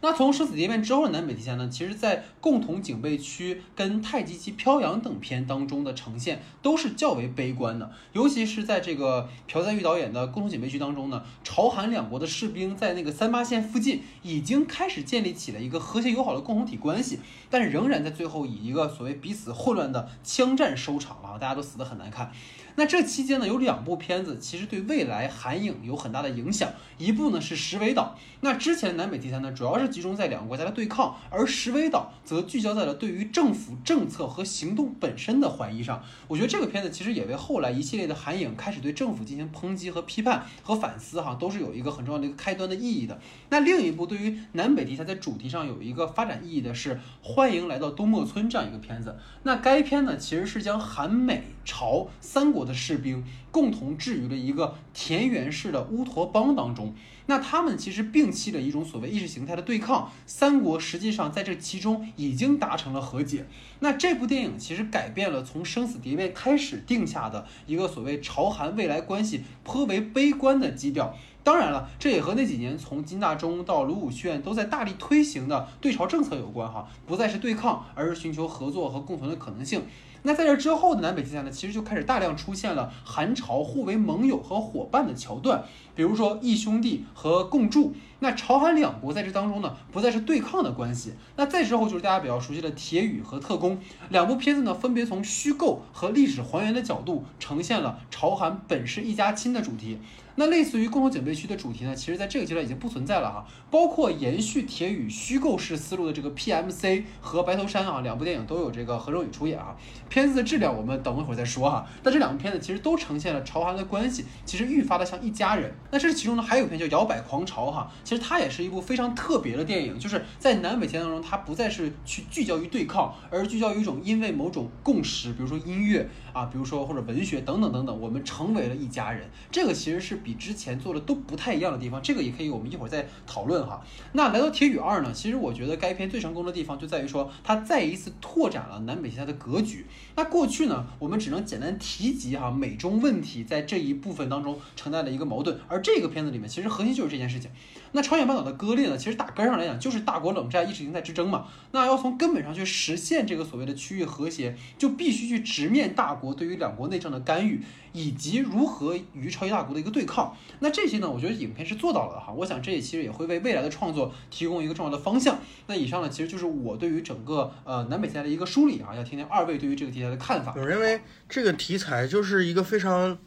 [0.00, 17.18] 那从生死蝶变之后的南北题材呢，其实，在共同警备区跟太极旗飘扬等片当中的呈现都是较为悲观的，尤其是在这个朴赞玉导演的共同警备区当中呢，朝韩两国的士兵在那个三八线附近已经开始建立起了一个和谐友好的共同体关系，
[17.50, 22.30] 但仍然在最后以一个所谓彼此混乱的枪战收场了，大家都死得很难看。
[22.78, 26.70] 那这期间呢，有两部片子其实对未来韩影有很大的影响。
[26.96, 36.00] 一部呢是《石尾岛》，那之前南北题材呢主要是集中在两个国家的对抗，而《石尾岛》则聚焦在了对于政府政策和行动本身的怀疑上。
[36.28, 43.18] 我觉得这个片子其实也为后来一系列的韩影开始对政府进行抨击和批判和反思哈，都是有一个很重要的一个开端的意义的。
[43.48, 49.16] 那另一部对于南北题材在主题上有一个发展意义的是《欢迎来到东莫村》这样一个片子。
[49.42, 52.67] 那该片呢其实是将韩美朝三国。
[52.68, 56.94] 的士兵共同置于了一个田园式的乌托邦当中，
[57.26, 63.46] 那他们其实摒弃了一种所谓意识形态的对抗，三国实际上在这其中已经达成了和解。
[63.80, 71.16] 那这部电影其实改变了从生死蝶变开始定下的一个所谓朝韩未来关系颇为悲观的基调。
[71.44, 79.82] 当然了，这也和那几年从金大中到卢武铉都在大力推行的对朝政策有关哈，不再是对抗，而是寻求合作和共存的可能性。
[80.22, 85.64] 那在这之后的南北题材呢，其实就开始大量出现了寒潮互为盟友和伙伴的桥段，
[85.94, 87.94] 比如说义兄弟和共筑。
[88.20, 91.12] 那朝韩两国在这当中呢，不再是对抗的关系。
[91.36, 99.98] 那再之后就是大家比较熟悉的铁雨和特工两部片子呢，分别从虚构和历史还原的角度呈现了朝韩本是一家亲的主题。
[100.40, 103.44] 那类似于共同警备区的主题呢，其实在这个阶段已经不存在了哈。
[103.72, 109.74] 包括延续铁宇虚构式思路的这个 PMC 和白头山啊，两部电影都有这个何正宇出演啊。
[110.08, 111.84] 片子的质量我们等一会儿再说哈。
[112.04, 115.74] 但这两部片子其实都呈现了朝韩的关系，其实愈发的像一家人。
[115.90, 129.28] 那这其中呢，还有一片叫《摇摆狂潮》哈，其实它也是一部非常特别的电影，就是在南北题材当中，它不再是去聚焦于对抗，而聚焦于一种因为某种共识，比如说音乐啊，比如说或者文学等等等等，我们成为了一家人。
[129.50, 133.84] 这个其实是比之前做的都不太一样的地方，这个也可以我们一会儿再讨论哈。
[134.12, 139.84] 那来到《铁雨二》呢，其实我觉得该片最成功的地方就在于说，它再一次拓展了南北题材的格局。
[140.16, 147.50] 那过去呢，我们只能简单提及哈美中问题在这一部分当中承担了一个矛盾，而这个片子里面其实核心就是这件事情。
[147.92, 151.46] 那朝鲜半岛的割裂呢，其实打根上来讲就是大国冷战、意识形态之争嘛。
[151.72, 157.62] 那要从根本上去实现这个所谓的区域和谐，就必须去直面大国对于两国内政的干预，
[157.92, 160.36] 以及如何与超级大国的一个对抗。
[160.60, 162.32] 那这些呢，我觉得影片是做到了的哈。
[162.32, 165.38] 我想这也其实也会为未来的创作提供一个重要的方向。
[165.66, 170.54] 那以上呢，其实就是我对于整个呃南北题材的一个梳理啊，要听听二位对于这个题材的看法。
[170.56, 173.18] 我认为这个题材就是一个非常。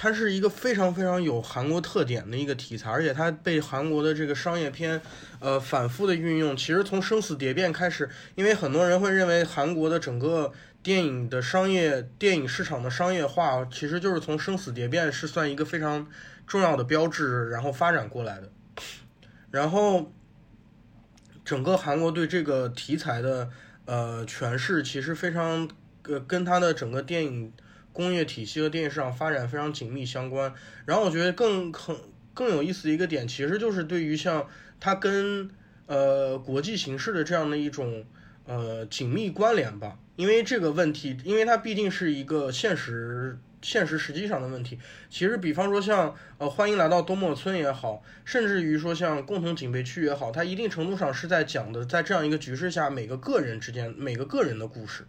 [0.00, 5.00] 它是一个非常非常有韩国特点的一个题材，而且它被韩国的这个商业片，
[5.40, 6.56] 呃，反复的运用。
[6.56, 10.52] 其实从《生死蝶变》开始，因为很多人会认为韩国的整个
[10.84, 16.06] 电影的商业电影市场的商业化，其实就是从《生死蝶变》是算一个非常
[16.46, 18.48] 重要的标志，然后发展过来的。
[19.50, 20.12] 然后，
[21.44, 23.50] 整个韩国对这个题材的
[23.84, 25.68] 呃诠释，其实非常
[26.04, 27.52] 呃跟它的整个电影。
[27.98, 30.54] 工业体系和电影市场发展非常紧密相关。
[30.86, 31.96] 然后我觉得更很
[32.32, 34.46] 更有意思的一个点，其实就是对于像
[34.78, 35.50] 它跟
[35.86, 38.04] 呃国际形势的这样的一种
[38.46, 39.98] 呃紧密关联吧。
[40.14, 44.78] 因为这个问题，因为它毕竟是一个现实现实实际上的问题。
[45.10, 55.04] 其实，比方说像呃欢迎来到东莫村也好，甚至于说像共同警备区也好，它一定程度上是在讲的，在这样一个局势下，每个个人之间每个个人的故事。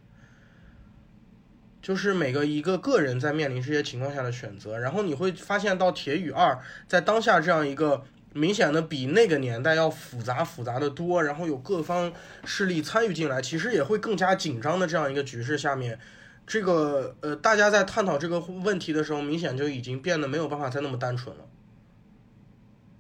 [1.82, 6.52] 就是每个一个个人在面临这些情况下的选择，然后你会发现到《铁与二》
[6.88, 8.04] 在当下这样一个
[8.34, 12.12] 明显的比那个年代要复杂复杂的多，然后有各方
[12.44, 15.98] 势力参与进来，其实也会更加紧张的这样一个局势下面，
[16.46, 21.46] 这个呃大家在探讨这个问题的时候，明显就已经变得没有办法再那么单纯了。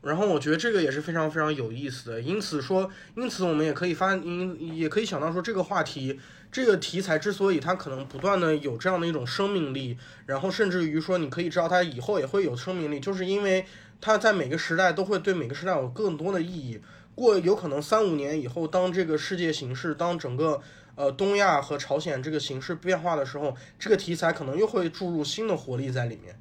[0.01, 6.17] 然后我觉得这个也是非常非常有意思的，因此说，因此我们也可以发，因也可以想到说这个话题。
[6.51, 13.65] 这个题材之所以它可能不断的有这样的一种生命力，然后甚至于说你可以知道它以后也会有生命力，就是因为
[14.01, 16.81] 它在每个时代都会对每个时代有更多的意义。
[17.13, 20.61] 过有可能三五年以后，当这个世界形势，当整个
[20.95, 26.39] 呃东亚和朝鲜这个形势变化的时候，这个题材可能又会注入新的活力在里面。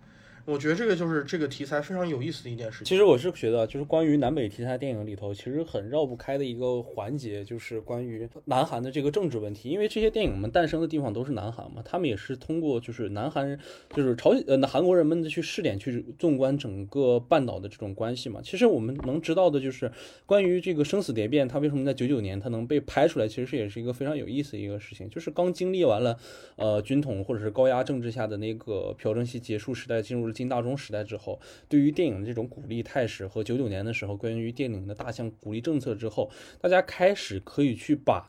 [0.49, 2.86] 我觉得这个就是这个题材非常有意思的一件事情。
[2.86, 9.68] 其实我是觉得，就是关于南北题材电影里头，其实很绕不开的一个环节，就是关于南韩的这个政治问题。
[9.68, 13.59] 因为这些电影们诞生的地方都是南韩嘛，他们也是通过就是南韩，
[13.94, 18.40] 就是朝鲜呃韩国人们的去试点去纵观整个半岛的这种关系嘛。
[18.42, 19.92] 其实我们能知道的就是
[20.24, 25.11] 关于这个生死蝶变，它为什么在九九年它能被拍出来，其实也是一个非常有意思的一个事情。
[25.11, 26.16] 就是刚经历完了
[26.57, 30.32] 呃军统或者是高压政治下的那个朴正熙结束时代，进入了。
[30.39, 36.30] 进大中时代之后，对于电影的这种鼓励态势和九九年的时候关于电影的大项鼓励政策之后，
[36.61, 38.28] 大家开始可以去把。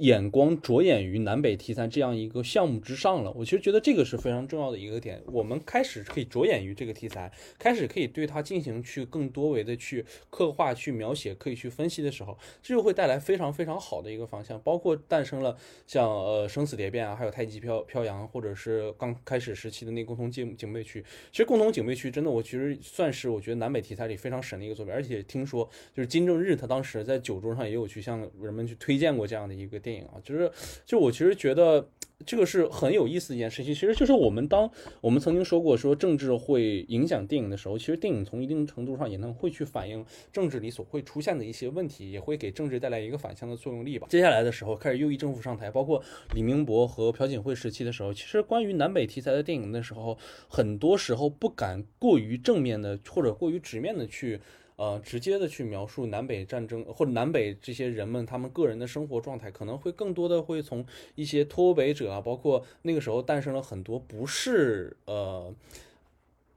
[0.00, 5.22] 眼光着眼于南北题材这样一个项目之上了，我其实觉得这个是非常重要的一个点。
[5.26, 14.58] 我们开始可以着眼于这个题材，开始可以对它进行去更多维的去刻画、去描写、可以去分析的时候，这就会带来非常非常好的一个方向。
[14.62, 15.54] 包括诞生了
[15.86, 21.04] 像呃生死蝶变啊，还有太极飘飘扬，或者是刚开始时期的那共同警警备区。
[21.30, 24.94] 其实共同警备区真的，我其实算是我觉得南北题材里非常神的一个作品。
[24.94, 29.89] 而且听说就是金正日他当时在酒桌上也有去向人们去推荐过这样的一个电。
[29.90, 30.50] 电影啊，就是，
[30.86, 31.88] 就我其实觉得
[32.24, 33.74] 这个是很有意思的一件事情。
[33.74, 34.70] 其实就是我们当
[35.00, 44.06] 我们曾经说过说政治会影响电影的时候，其实电影从一定程度上也能会去反映政治里所会出现的一些问题，也会给政治带来一个反向的作用力吧。
[44.10, 46.00] 接下来的时候开始右翼政府上台，包括
[46.34, 50.16] 李明博和朴槿惠时期的时候，其实关于南北题材的电影的时候，
[50.48, 54.40] 很多时候不敢过于正面的或者过于直面的去。
[54.80, 65.54] 呃，直接的去描述南北战争或者南北这些人们他们个人的生活状态，可能会更多的会从一些脱北者啊，包括那个时候诞生了很多不是呃。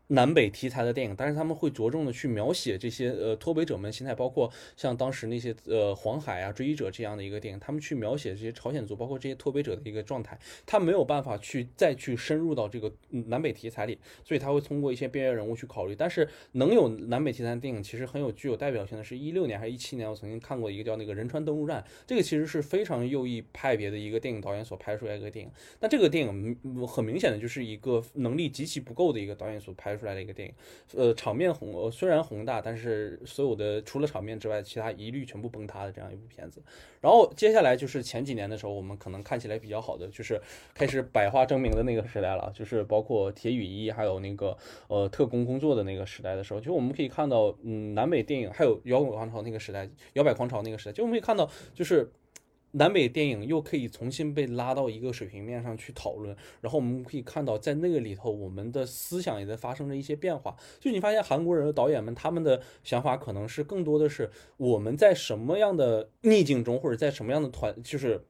[0.07, 15.95] 南北题材的电影，但是他们会着重的去描写这些呃脱北者们心态，包括像当时那些呃黄海啊追击者这样的一个电影，他们去描写这些朝鲜族，包括这些脱北者的一个状态，他没有办法去再去深入到这个南北题材里，所以他会通过一些边缘人物去考虑。
[15.95, 25.51] 但是能有南北题材的电影，其实很有具有代表性的是一六年还是一七年，我曾经看过一个叫那个仁川登陆战，这个其实是非常右翼派别的一个电影导演所拍出来一个电影。
[25.79, 30.02] 那这个电影很明显的就是一个能力极其不够的一个导演所拍出。
[30.03, 30.53] 出来的一个电影。
[30.95, 36.61] 呃，场面宏呃虽然宏大，但是所有的除了场面之外，其他一律全部崩塌的这样一部片子。
[36.99, 40.41] 然后接下来就是前几年的时候，我们可能看起来比较好的，就是
[40.73, 44.57] 开始百花争鸣的那个时代了，就是包括铁雨衣，还有那个
[44.89, 52.11] 呃特工工作的那个时代的时候，就我们可以看到，嗯，南北电影还有摇滚狂潮那个时代，摇摆狂潮那个时代，就我们可以看到，就是。
[52.75, 60.55] 南北电影又可以重新被拉到一个水平面上去讨论，然后我们可以看到，在那个里头，我们的思想也在发生着一些变化。
[60.79, 68.25] 就你发现韩国人的导演们，他们的想法可能是更多的是我们在什么样的逆境中，或者在什么样的团，就是。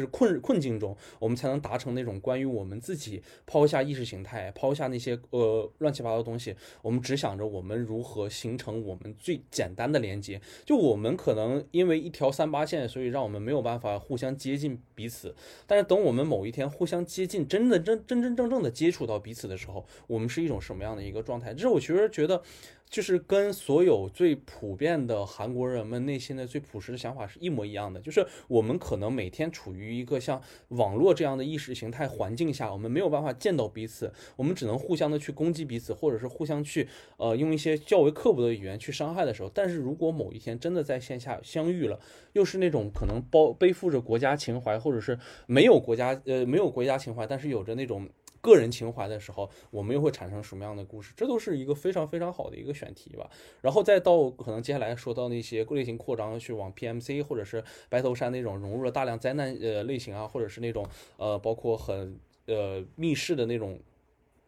[0.00, 10.40] 是困困境中，我们才能达成那种关于我们自己抛下意识形态、抛下那些呃乱七八糟的东西，我们只想着我们如何形成我们最简单的连接。
[10.64, 15.34] 就我们可能因为一条三八线，所以让我们没有办法互相接近彼此。
[15.66, 21.52] 但是等我们某一天互相接近，真的真真真正正的接触到彼此的时候，我们是一种什么样的一个状态？
[21.52, 22.42] 这是我其实觉得。
[22.90, 39.50] 就是跟所有最普遍的韩国人们内心的最朴实的想法是一模一样的，就是我们可能每天处于一个像网络这样的意识形态环境下，我们没有办法见到彼此，我们只能互相的去攻击彼此，或者是互相去呃用一些较为刻薄的语言去伤害的时候。
[39.54, 42.00] 但是如果某一天真的在线下相遇了，
[42.32, 48.08] 又是那种可能包背负着国家情怀，或者是没有国家呃没有国家情怀，但是有着那种。
[48.40, 51.12] 个人情怀的时候，我们又会产生什么样的故事？
[51.16, 53.28] 这都是一个非常非常好的一个选题吧。
[53.60, 60.86] 然后再到可能接下来说到那些类型扩张，去往 PMC 或者是白头山那种融入了大量灾难呃类型啊，或者是那种
[61.16, 63.78] 呃包括很呃密室的那种。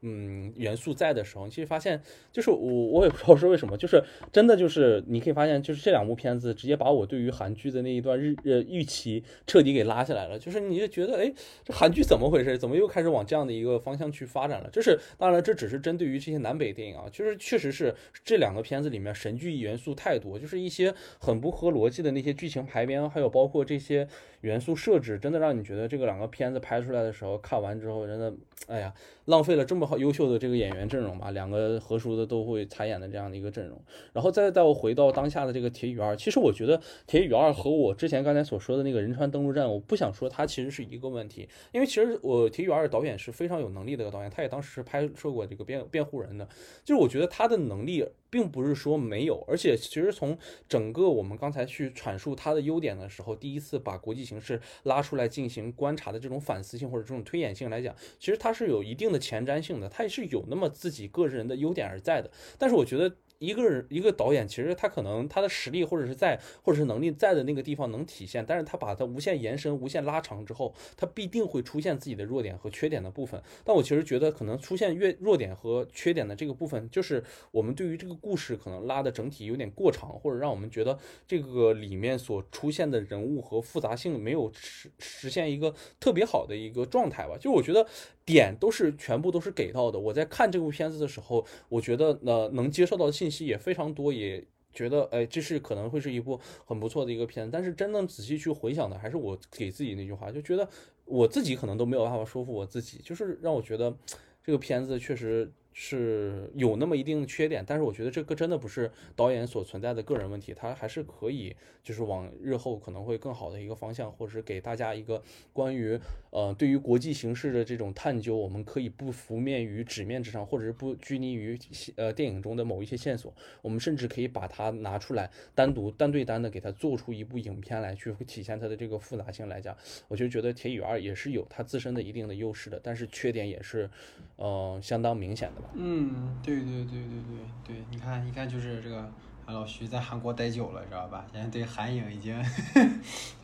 [0.03, 2.01] 嗯，元素在的时候，其实发现
[2.33, 10.39] 就是我，我也不知道是为什么，就是真的就是你可以发现，就是这两部片子直接把我对于韩剧的那一段日呃预期彻底给拉下来了。
[10.39, 11.33] 就是你就觉得，哎，
[11.65, 12.57] 这韩剧怎么回事？
[12.57, 14.71] 怎么又开始往这样的一个方向去发展了？
[14.73, 17.95] 这是当然，这只是针对于这些南北电影啊，就是确实是
[18.25, 24.09] 这两个片子里面神剧元素太多，就是一些很不合逻辑的那些剧情排编，还有包括这些
[24.43, 28.33] 元素设置，真的让你觉得这个两个片子拍出来的时候，看完之后真的，
[28.67, 28.93] 哎呀。
[29.27, 33.81] 浪费了这么好优秀的这个演员阵容吧，两个合熟的都会参演的这样的一个阵容，
[34.13, 36.77] 然后再带我回到当下的这个《铁雨二》，其实我觉得
[37.07, 46.45] 《铁雨二》和我之前刚才所说的那个仁川登陆战，我不想说它其实是一个问题，因为其实我《铁雨二》导演是非常有能力的一个导演，他也当时是拍摄过这个辩辩护人的，
[46.85, 48.05] 就是我觉得他的能力。
[48.31, 62.31] 并不是说没有，而且其实从整个我们刚才去阐述它的优点的时候，第一次把国际形势拉出来进行观察的这种反思性或者这种推演性来讲，其实它是有一定的前瞻性的，它也是有那么自己个人的优点而在的。
[62.59, 63.17] 但是我觉得。
[63.41, 73.43] 一个人一个导演，其实他可能他的实力或者是在或者是能力在的那个地方能体现，但是他把它无限延伸、无限拉长之后，他必定会出现自己的弱点和缺点的部分。
[73.65, 87.39] 但我其实觉得，可能出现越弱点和缺点的这个部分，就是我们对于这个故事可能拉的整体有点过长，或者让我们觉得这个里面所出现的人物和复杂性没有实实现一个特别好的一个状态吧。
[87.41, 87.87] 就我觉得。
[88.31, 89.99] 点都是全部都是给到的。
[89.99, 97.51] 我在看这部片子的时候，我觉得呃能接受到的信息也非常多，也觉得哎这是可能会是一部很不错的一个片子。
[97.53, 100.69] 但是真正仔细去回想的，还是我给自己那句话，就觉得
[101.05, 103.95] 我自己可能都没有办法说服我自己，就是让我觉得
[104.43, 105.53] 这个片子确实。
[105.73, 115.23] 是有那么一定的缺点，但是我觉得这个真的不是导演所存在的个人问题，他还是可以就是往日后可能会更好的一个方向，或者是给大家一个
[115.53, 115.99] 关于
[116.31, 121.59] 呃对于国际形势的这种探究，我们可以不浮面于纸面之上，或者是不拘泥于
[121.97, 129.77] 呃电影中的某一些线索，我们甚至可以把它拿出来单独单对单的给它做出一部影片来，去体现它的这个复杂性来讲，
[130.09, 133.91] 我就觉得《铁雨二》也是有它自身的一定的优势的，但是缺点也是
[134.37, 135.71] 呃相当明显的吧。
[135.75, 139.13] 嗯，对对对对对对，你看，一看就是这个
[139.53, 141.25] 老徐在韩国待久了，知道吧？
[141.33, 142.91] 现在对韩影已经呵 呵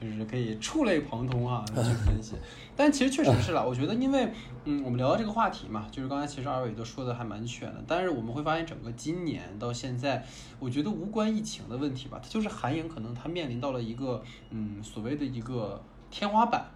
[0.00, 2.34] 就是可以触类旁通啊，去分析。
[2.76, 4.30] 但其实确实是了，我觉得，因为
[4.64, 7.82] 嗯，我们聊到这个话题嘛，就是刚才其实二位都说的还蛮全的。
[7.86, 10.24] 但是我们会发现，整个今年到现在，
[10.59, 16.66] 我觉得无关疫情的问题吧，它就是韩影可能它面临到了一个嗯所谓的一个天花板。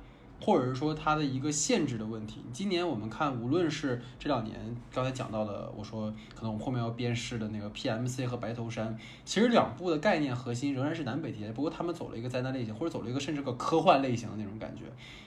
[0.41, 2.41] 或者是说它的一个限制的问题。
[2.53, 14.85] 今年我们看，无论是这两年刚才讲到的，我说可能我们后面要编试的那个 PMC 和白头山，其实两部的概念核心仍然是南北题材，不过他们走了一个灾难类型，或者走了一个甚至个科幻类型的那种感觉。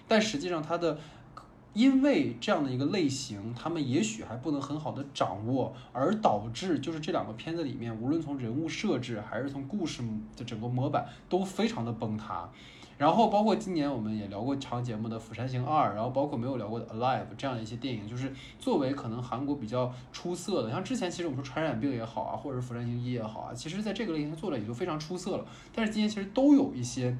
[0.07, 0.97] 但实际上它的，
[1.73, 10.03] 因为这样的一个类型，他们也许还不能很好的掌握，而导致就是这两个片子里面，无论从人物设置还是从故事
[10.35, 12.49] 的整个模板都非常的崩塌。
[13.03, 25.45] 然后包括今年我们也聊过长节目的《釜山行二》，然后包括没有聊过的《Alive》这样的一些电影，就是作为可能韩国比较出色的，像之前其实我们说传染病也好啊，或者是《釜山行一》也好啊，其实在这个类型做的也就非常出色了。
[25.75, 27.17] 但是今年其实都有一些。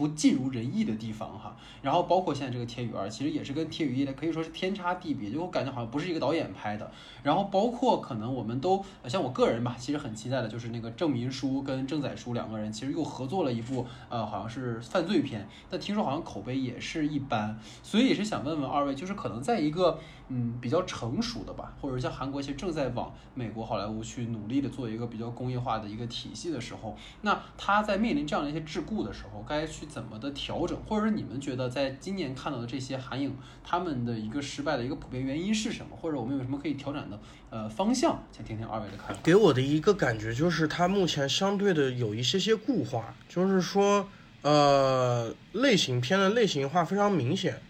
[0.00, 6.90] 不尽如人意的地方哈，然后包括现在这个《铁雨二》，其实也是跟《铁雨一》的可以说是天差地别，就我感觉好像不是一个导演拍的。
[7.22, 19.98] 然后包括可能我们都像我个人吧，其实很期待的就是那个郑民书跟郑宰书两个人，其实又合作了一部呃好像是犯罪片，但听说好像口碑也是一般，所以也是想问问二位，就是可能在一个。
[20.32, 37.18] 嗯，比较成熟的吧，或者像韩国其实正在往美国好莱坞去努力的做一个比较工业化的一个体系的时候，那他在面临这样的一些桎梏的时候，该去怎么的调整，或者是你们觉得在今年看到的这些韩影，他们的一个失败的一个普遍原因是什么，或者我们有什么可以调整的
[37.50, 38.22] 呃方向？
[38.30, 39.20] 想听听二位的看法。
[39.24, 44.08] 给我的一个感觉就是，他目前相对的有一些些固化，就是说，
[44.42, 47.60] 呃，类型片的类型化非常明显。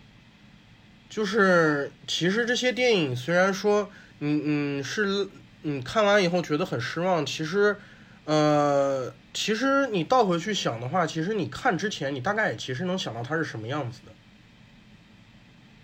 [1.10, 4.42] 就是其实这些电影虽然说，嗯
[4.78, 5.28] 嗯是，
[5.62, 7.76] 你看完以后觉得很失望，其实，
[8.26, 14.12] 呃，其实你倒回去想的话，其实你看之前，你大概也其实能想到它是什么样子的。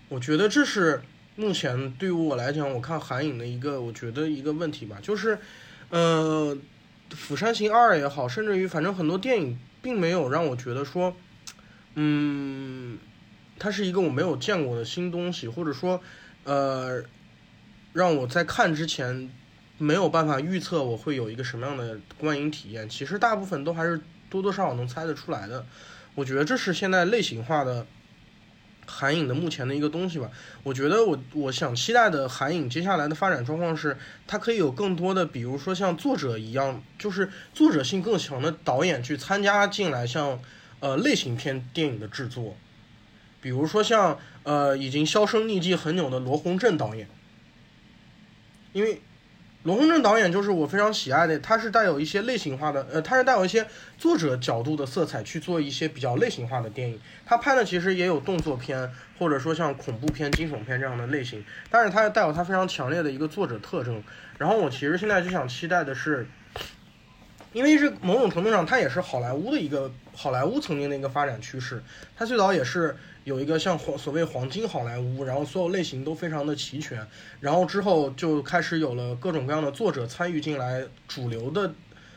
[0.07, 1.01] 我觉得这是
[1.35, 5.37] 目前对于我来讲，我看韩影的一个我觉得一个问题吧，就是，
[5.89, 6.57] 呃，
[7.15, 11.13] 《釜山行二》也好，甚至于反正很多电影并没有让我觉得说，
[11.95, 12.97] 嗯。
[13.59, 16.01] 它是一个我没有见过的新东西，或者说，
[16.43, 17.03] 呃，
[17.93, 19.29] 让我在看之前
[19.77, 22.87] 没有办法预测我会有一个什么样的观影体验。
[22.87, 25.65] 其实大部分都还是多多少少能猜得出来的。
[26.15, 27.85] 我觉得这是现在类型化的
[28.85, 30.31] 韩影的目前的一个东西吧。
[30.63, 40.39] 我觉得我我想期待的韩影接下来的发展状况是，它可以有更多的，比如说像作者一样，就是作者性更强的导演去参加进来，像
[40.79, 42.55] 呃类型片电影的制作。
[43.41, 47.07] 比如说像呃已经销声匿迹很久的罗洪镇导演，
[48.73, 49.01] 因为
[49.63, 56.97] 罗洪镇导演就是我非常喜爱的，他是带有一些类型化的，呃，他是带有一些作者角度的色彩去做一些比较类型化的电影。
[57.25, 58.89] 他拍的其实也有动作片，
[59.19, 64.01] 或者说像恐怖片、惊悚片这样的类型，但是他带有他非常强烈的一个作者特征。
[64.37, 66.27] 然后我其实现在就想期待的是，
[67.57, 71.81] 因为是某种程度上，它也是好莱坞的一个好莱坞曾经的一个发展趋势，
[72.15, 72.95] 它最早也是。
[73.23, 77.05] 有一个像黄所谓黄金好莱坞，然后所有类型都非常的齐全，
[77.41, 81.73] 然后之后就开始有了各种各样的作者参与进来主流的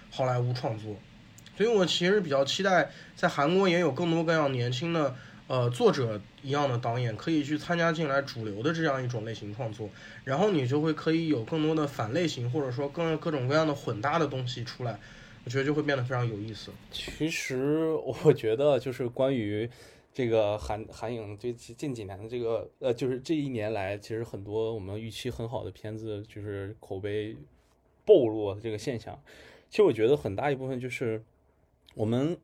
[0.09, 0.95] 好莱坞创作，
[1.57, 5.17] 所以我其实比较期待在韩国也有更多各样年轻的
[5.49, 9.91] 呃作者一样的导演可以去参加进来主流的这样一种类型创作，
[10.23, 14.97] 然后你就会可以有更多的反类型或者说更各种各样的混搭的东西出来，
[15.45, 16.71] 我觉得就会变得非常有意思。
[16.91, 17.89] 其实
[18.25, 19.69] 我觉得就是关于。
[20.13, 27.37] 这个韩韩影最近几年的这个呃，就是这一年来，其实很多我们预期很好的片子，就是口碑
[28.05, 29.23] 暴露的这个现象。
[29.69, 31.25] 其实我觉得很大一部分就是
[31.95, 32.37] 我们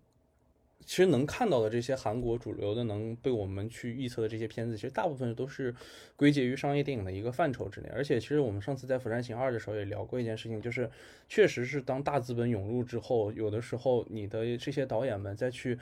[0.87, 5.75] 其实能看到的这些韩国主流的能被我们去预测的这些片子，其实大部分都是
[6.17, 7.91] 归结于商业电影的一个范畴之内。
[7.93, 10.89] 而且，其实我们上次在《釜山行二》的时候也聊过一件事情，就是
[11.29, 15.79] 确实是当大资本涌入之后，有的时候你的这些导演们再去。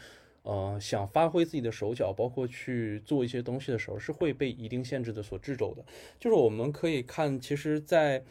[0.47, 5.82] 呃，想发挥自己的手脚，包括去做一些东西的时候，是会被一定限制的所制肘的。
[6.20, 8.22] 就是我们可以看，其实，在，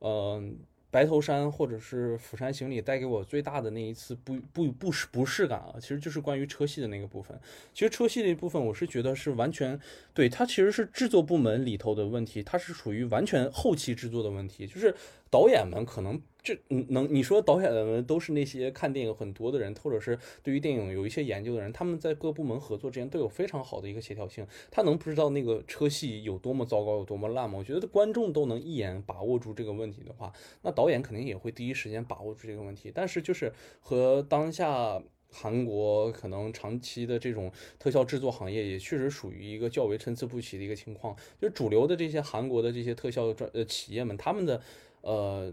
[0.00, 0.58] 嗯。
[0.92, 7.34] 白头山或者是釜山行里带给我最大的那一次不不不适不适感啊，其实就是关于车系的那个部分。
[7.72, 9.80] 其实车系的一部分，我是觉得是完全
[10.12, 14.66] 对它其实是制作部门里头的问题，它是属于完全后期制作的问题。
[14.66, 14.94] 就是
[15.32, 16.58] 导演们可能这
[16.90, 24.46] 能你说导演们都是那些看电影很多的人，或者是对于电影有一些研究的人，他们在各部门合作之间都有非常好的一个协调性。
[24.70, 27.56] 他能不知道那个车戏有多么糟糕有多么烂吗？
[27.58, 30.30] 我觉得观众都能一眼把握住这个问题的话，
[30.60, 30.82] 那导。
[30.82, 35.00] 导演肯定也会第一时间把握住这个问题，但是就是和当下
[35.30, 44.60] 韩国可能长期的这种特效制作行业也确实属于一个较为参差不齐的一个情况，就是主流的这些韩国的这些特效专呃企业们，他们的
[45.02, 45.52] 呃。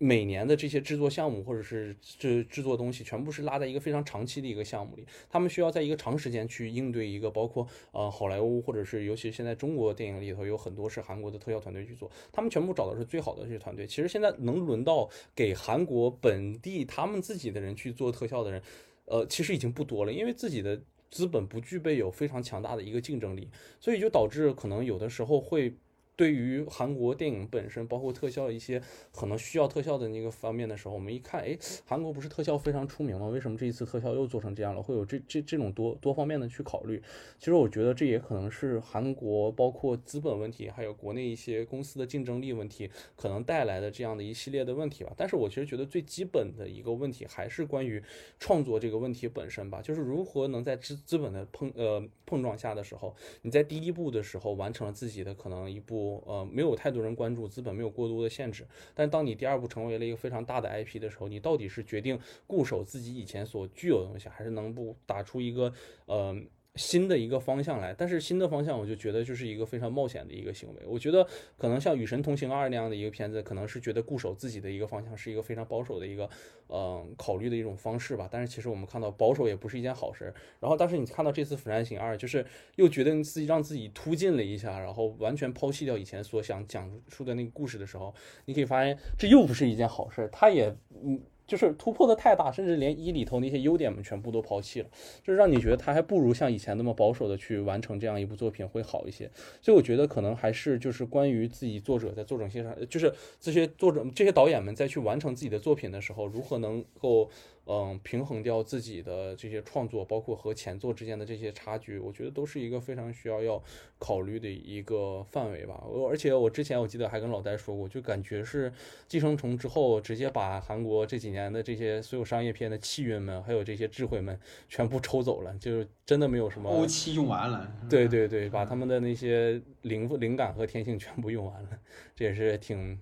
[0.00, 5.04] 每年的这些制作项目或者是制制作东西，全部是拉在一个非常长期的一个项目里。
[5.28, 13.88] 他们需要在一个长时间去应对一个包括呃好莱坞或者是尤其现在中国电影里头有很多是韩国的特效团队去做，他们全部找的是最好的这些团队。
[13.88, 18.62] 其实现在能轮到给韩国本地他们自己的人去做特效的人，
[19.06, 20.80] 呃，其实已经不多了，因为自己的
[21.10, 23.50] 资本不具备有非常强大的一个竞争力，
[23.80, 25.74] 所以就导致可能有的时候会。
[26.18, 28.82] 对于韩国电影本身，包括特效一些
[29.12, 33.28] 可能需要特效的那个方面的时候，我们一看，哎，韩国不是特效非常出名吗？
[33.28, 34.82] 为什么这一次特效又做成这样了？
[34.82, 37.00] 会有这这这种多多方面的去考虑。
[37.38, 45.12] 其实我觉得这也可能是韩国包括资本问题，还有国内一些公司的竞争力问题，可能带来的这样的一系列的问题吧。
[45.16, 48.02] 但是我其实觉得最基本的一个问题还是关于
[48.40, 56.07] 创作这个问题本身吧，就是如何能在资资本的碰呃碰撞下的时候，你在第一步的时候完成了自己的可能一部。
[56.26, 58.66] 呃，没有太多人关注，资本没有过多的限制。
[58.94, 65.72] 但当你第二步成为了一个非常大的 IP 的时候，你到底是决定固守自己以前所具有的东西，还是能不打出一个
[66.06, 66.36] 呃？
[66.76, 70.82] 新的一个方向来，但是新的方向我就觉得就是一个非常冒险的一个行为。
[70.86, 71.26] 我觉得
[71.56, 76.30] 可能像《与神同行二》那样的一个片子，可能是觉得固守自己的一个方向是一个非常保守的一个，
[76.68, 78.28] 嗯，考虑的一种方式吧。
[78.30, 80.32] 但是其实我们看到保守也不是一件好事。
[80.60, 82.46] 然后，但是你看到这次《釜山行二》，就是
[82.76, 88.14] 又觉得自己让自己突进了一下，然后完全抛弃掉以前所想讲述的那个故事的时候，
[88.44, 90.28] 你可以发现这又不是一件好事。
[90.30, 90.72] 他也，
[91.02, 91.20] 嗯。
[91.48, 94.88] 就是突破的太大，甚至连一里头那些优点们全部都抛弃了，
[95.24, 99.28] 就是让你觉得他还不如像以前那么保守的去完成这样一部作品会好一些。
[99.60, 107.28] 所以我觉得可能还是就是关于自己作者在作者线上，就是这些作者这些导演们在去完成自己的作品的时候，如何能够。
[107.70, 113.62] 嗯，平衡掉自己的这些创作，包括和前作之间的这些差距，我觉得都是一个非常需要要
[113.98, 115.84] 考虑的一个范围吧。
[115.86, 118.70] 我而且我之前我记得还跟老戴说过，就感觉是
[119.06, 124.40] 《寄生虫》之后，直接把韩国这几年的这些所有商业片的气运们，还有这些智慧们
[124.70, 126.70] 全部抽走了，就是真的没有什么。
[126.70, 127.70] 欧气用完了。
[127.90, 131.68] 对对对，把他们的那些灵灵感和天性全部用完了，
[132.16, 132.98] 这也是挺。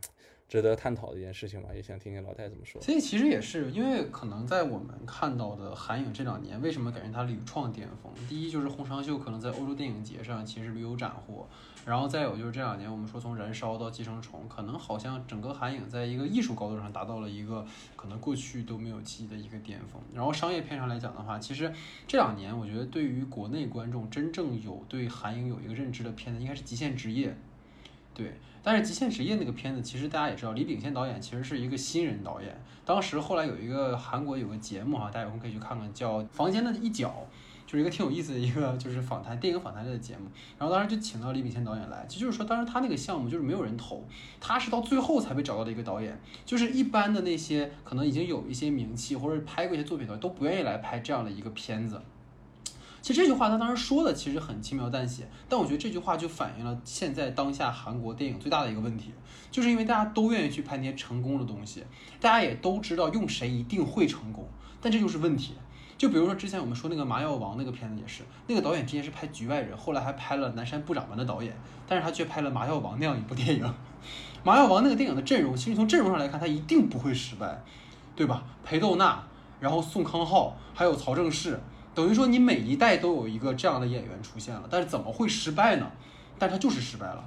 [0.49, 2.81] 值得探讨的一件事情吧，也想听听老太怎么说。
[2.81, 8.13] 所以其实也是因为可能在我们看到的韩影这两年，为什么感觉它屡创巅峰？
[8.29, 11.49] 第一就是洪长秀可能在欧洲电影节上其实屡有斩获，
[11.85, 17.67] 然后再有就是这两年我们说从燃烧到寄生虫，可能好像整个韩影在一个艺术高度上达到了一个
[17.97, 20.01] 可能过去都没有记忆的一个巅峰。
[20.15, 21.73] 然后商业片上来讲的话，其实
[22.07, 27.31] 这两年我觉得对于国内观众真正有对韩影有一个认知的片子，应该是《极限职业》。
[28.17, 28.33] 对，
[28.63, 32.59] 但是《极限职业》那个片子，其实大家也知道，李秉宪导演其实是一个新人导演。
[32.83, 37.09] 当时后来有一个韩国有个节目哈，大家有空可以去看看，叫《房间的一角》，
[37.71, 40.31] 就是一个挺有意思的一个就是访谈电影访谈类的节目。
[40.59, 44.03] 然后当时就请到李秉宪导演来，其实就是说当时他那个项目就是没有人投，
[44.41, 46.19] 他是到最后才被找到的一个导演。
[46.47, 52.01] 就是一般的那些可能已经有一些名气或者拍过一些作品的都不愿意来拍这样的一个片子。
[53.07, 59.13] 其实这句话他当时说的其实很轻描淡写，但我觉得这句话就反映了现在当下韩国电影最大的一个问题，
[59.49, 61.85] 就是因为大家都愿意去拍那些成功的东西，
[62.21, 64.49] 大家也都知道用谁一定会成功，
[64.81, 65.55] 但这就是问题。
[65.97, 71.57] 就比如说之前我们说那个麻药王那个片子也是，那个导演之前是拍局外人，后来还拍了南山部长们的导演，
[71.87, 73.73] 但是他却拍了麻药王那样一部电影。
[74.43, 77.63] 麻药王那个电影的阵容，其实从阵容上来看，他一定不会失败，
[78.17, 78.43] 对吧？
[78.65, 79.23] 裴斗娜，
[79.61, 81.57] 然后宋康昊，还有曹正奭。
[81.97, 85.91] 等于说你每一代都有一个这样的演员出现了，但是怎么会失败呢？
[86.39, 87.25] 但他就是失败了，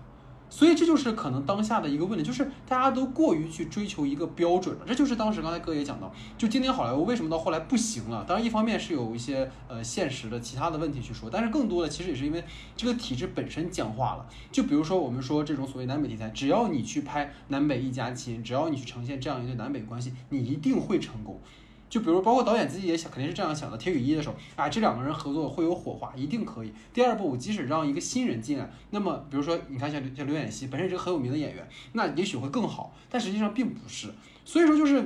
[0.51, 4.83] 所以这就是可能当下的一个问题，就是大家都过于去追求一个标准了。
[4.85, 8.23] 这就是当时刚才哥也讲到，就今天好莱坞为什么到后来不行了？
[8.27, 12.43] 当然一方面是有一些呃现实的其他的问题去说，但是更多的其实也是因为
[12.77, 14.27] 这个体制本身僵化了。
[14.51, 21.41] 就比如说我们说这种所谓南北题材，只要你去拍南北一家亲，只要你去呈现这样一对南北关系，你一定会成功。
[21.89, 23.77] 就比如，包括导演自己也想，肯定是这样想的。
[23.77, 26.71] 铁与一的时候，啊，这两个人合作会有火花，一定可以。
[26.93, 32.93] 第二部，我即使让一个新人进来，那么，比如说，你看像像刘演熙，本身是个很有名的演员，那也许会更好。
[33.09, 34.13] 但实际上并不是。
[34.45, 35.03] 所以说，就是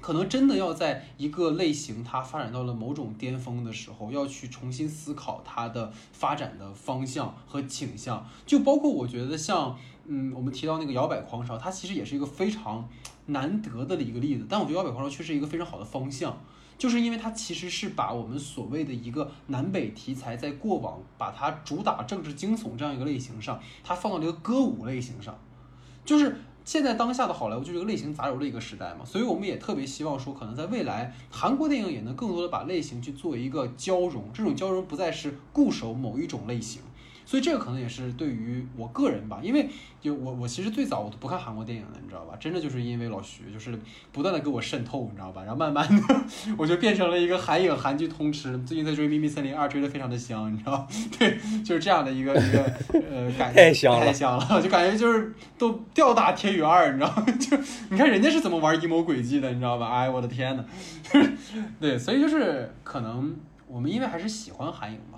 [0.00, 8.24] 可能真的要在一个类型它发展到了某种巅峰的时候，要去重新思考它的发展的方向和倾向。
[8.46, 9.76] 就包括我觉得像，
[10.06, 12.88] 嗯，我们提到那个摇摆狂潮，它其实也是一个非常。
[13.26, 16.38] 难得的一个例子，但我觉得《摇摆狂潮》却是一个非常好的方向，
[16.76, 25.34] 就是因为它其实是把我们所谓的一个南北题材，在过往把它主打政治惊悚这样一个类型上，它放到了一个歌舞类型上，
[26.04, 26.36] 就是
[26.66, 36.82] 现在当下的好莱坞就是一个类型杂糅的一个时代嘛，所以我们也特别希望说，可能在未来韩国电影也能更多的把类型去做一个交融，这种交融不再是固守某一种类型。
[37.26, 39.68] 所以这个可能也是对于我个人吧，因为
[40.00, 42.36] 就我我其实最早我都不看韩国电影的，你知道吧？
[42.38, 43.78] 真的就是因为老徐就是
[44.12, 45.42] 不断的给我渗透，你知道吧？
[45.42, 46.02] 然后慢慢的
[46.58, 50.86] 我就变成了一个韩影韩剧通吃，最近在追《秘密森林二》，追的非常的香，你知道？
[51.18, 57.24] 对，就是这样的一个一个呃感觉，太香了，太香了，就感觉就是都吊打《铁雨二》，你知道吗？
[57.40, 57.56] 就
[57.90, 59.88] 你看人家是怎么玩阴谋诡计的，你知道吧？
[59.88, 60.64] 哎，我的天呐，
[61.80, 63.34] 对，所以就是可能
[63.66, 65.13] 我们因为还是喜欢韩影嘛。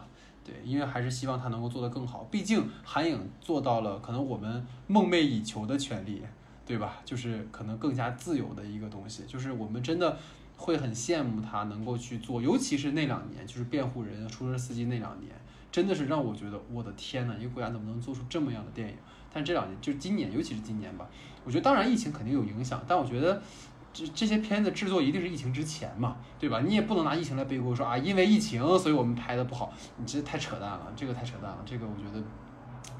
[0.46, 2.28] 对，因为还是希望他能够做得更好。
[2.30, 6.22] 毕竟韩影做到了可能我们梦寐以求的权利，
[6.64, 6.98] 对吧？
[7.04, 10.16] 就是可能更加自由的一个东西，就是我们真的
[10.56, 15.32] 会很羡慕他能够去做，尤其是那两年，就是辩护人、出租车司机那两年，
[15.72, 18.94] 真的是让我觉得我的天呐，一个国家怎么能做出这么样的电影？
[19.34, 21.08] 但这两年，就今年，尤其是今年吧，
[21.44, 23.42] 我觉得当然疫情肯定有影响，但我觉得。
[23.96, 26.60] 这这些片子制作一定是疫情之前嘛，对吧？
[26.60, 32.22] 你也不能拿疫情来背锅，说啊，因为疫情，所以我们拍的不好，你这太扯淡了，这个太扯淡了，这个我觉得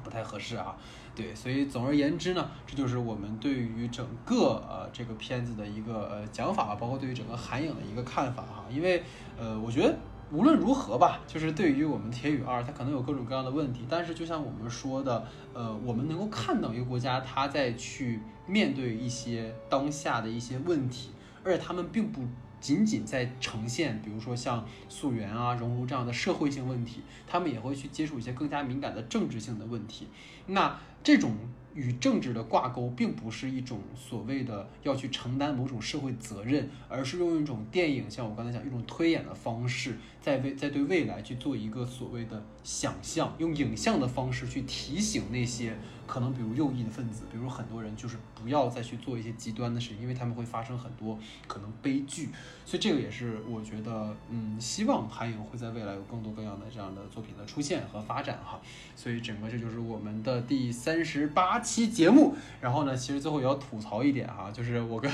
[0.03, 0.75] 不太合适啊。
[1.15, 8.65] 对，所以总而言之呢，这就是我们对于整个呃这个片子的一个呃讲法，包括对于整个韩影的一个看法哈。
[8.71, 9.03] 因为
[9.39, 9.95] 呃，我觉得
[10.31, 18.23] 无论如何吧，就是对于我们铁宇二，它可能有各种各样的问题，但是就像我们说的，呃，我们能够看到一个国家，它在去。
[18.47, 21.11] 面对一些当下的一些问题，
[21.45, 22.23] 而且他们并不
[22.61, 30.07] 仅仅在呈现，比如说像溯源啊、熔炉这样的社会性问题，他们也会去接触一些更加敏感的政治性的问题。
[30.47, 31.35] 那这种。
[31.77, 48.17] 与政治的挂钩，并不是一种所谓的要去承担某种社会责任，而是用一种电影，像我刚才讲一种推演的方式，在未在对未来去做一个所谓的想象，用影像的方式去提醒那些可能比如右翼的分子，比如很多人就是
[48.47, 51.19] 不要再去做一些极端的事情，因为他们会发生很多
[51.49, 52.31] 可能悲剧。
[52.65, 58.61] 所以这个也是我觉得，嗯，希望韩影会在未来有更多各样的这样的作品的出现和发展哈。
[58.97, 61.61] 所以整个这就是我们的第三十八。
[61.67, 65.11] 期节目，然后呢，其实最后也要吐槽一点哈，就是我跟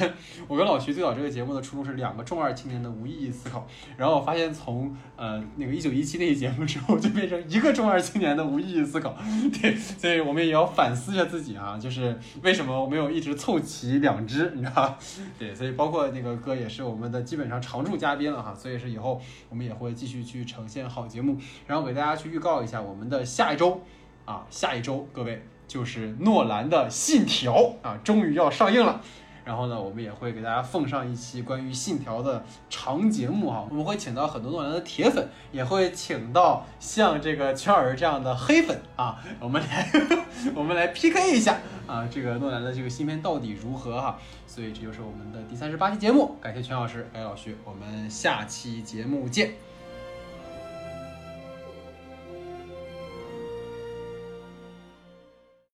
[0.47, 9.17] 我跟老徐最早这个节目的初衷是两个中二青年的无意义思考，然后我发现从呃那个一九一七那期节目之后，就变成一个中二青年的无意义思考，
[9.63, 14.99] 对，所以我们也要反思一下自己啊，就是为什么我没有一直凑齐两只，你知道吧？
[15.39, 19.19] 对，所以包括那个哥也是我们的基本上常驻嘉宾了哈，所以是以后
[19.49, 23.81] 我们也会继续去呈现好节目，然后给大家去预告一下我们的下一周
[24.25, 25.43] 啊，下一周各位。
[25.69, 29.01] 就是诺兰的《信条》啊，终于要上映了。
[29.45, 33.67] 然后呢，我们也会给大家奉上一期关于《信条》的长节目哈。
[33.71, 39.91] 我们会请到很多诺兰的铁粉，也会请到像这个全老师这样的黑粉啊， 我们来
[40.55, 44.19] 我们来 PK 一下啊，这个诺兰的这个新片到底如何哈。
[44.47, 49.72] 所以这就是我们的第三十八期节目，感谢全老师，感谢老徐，我们下期节目见。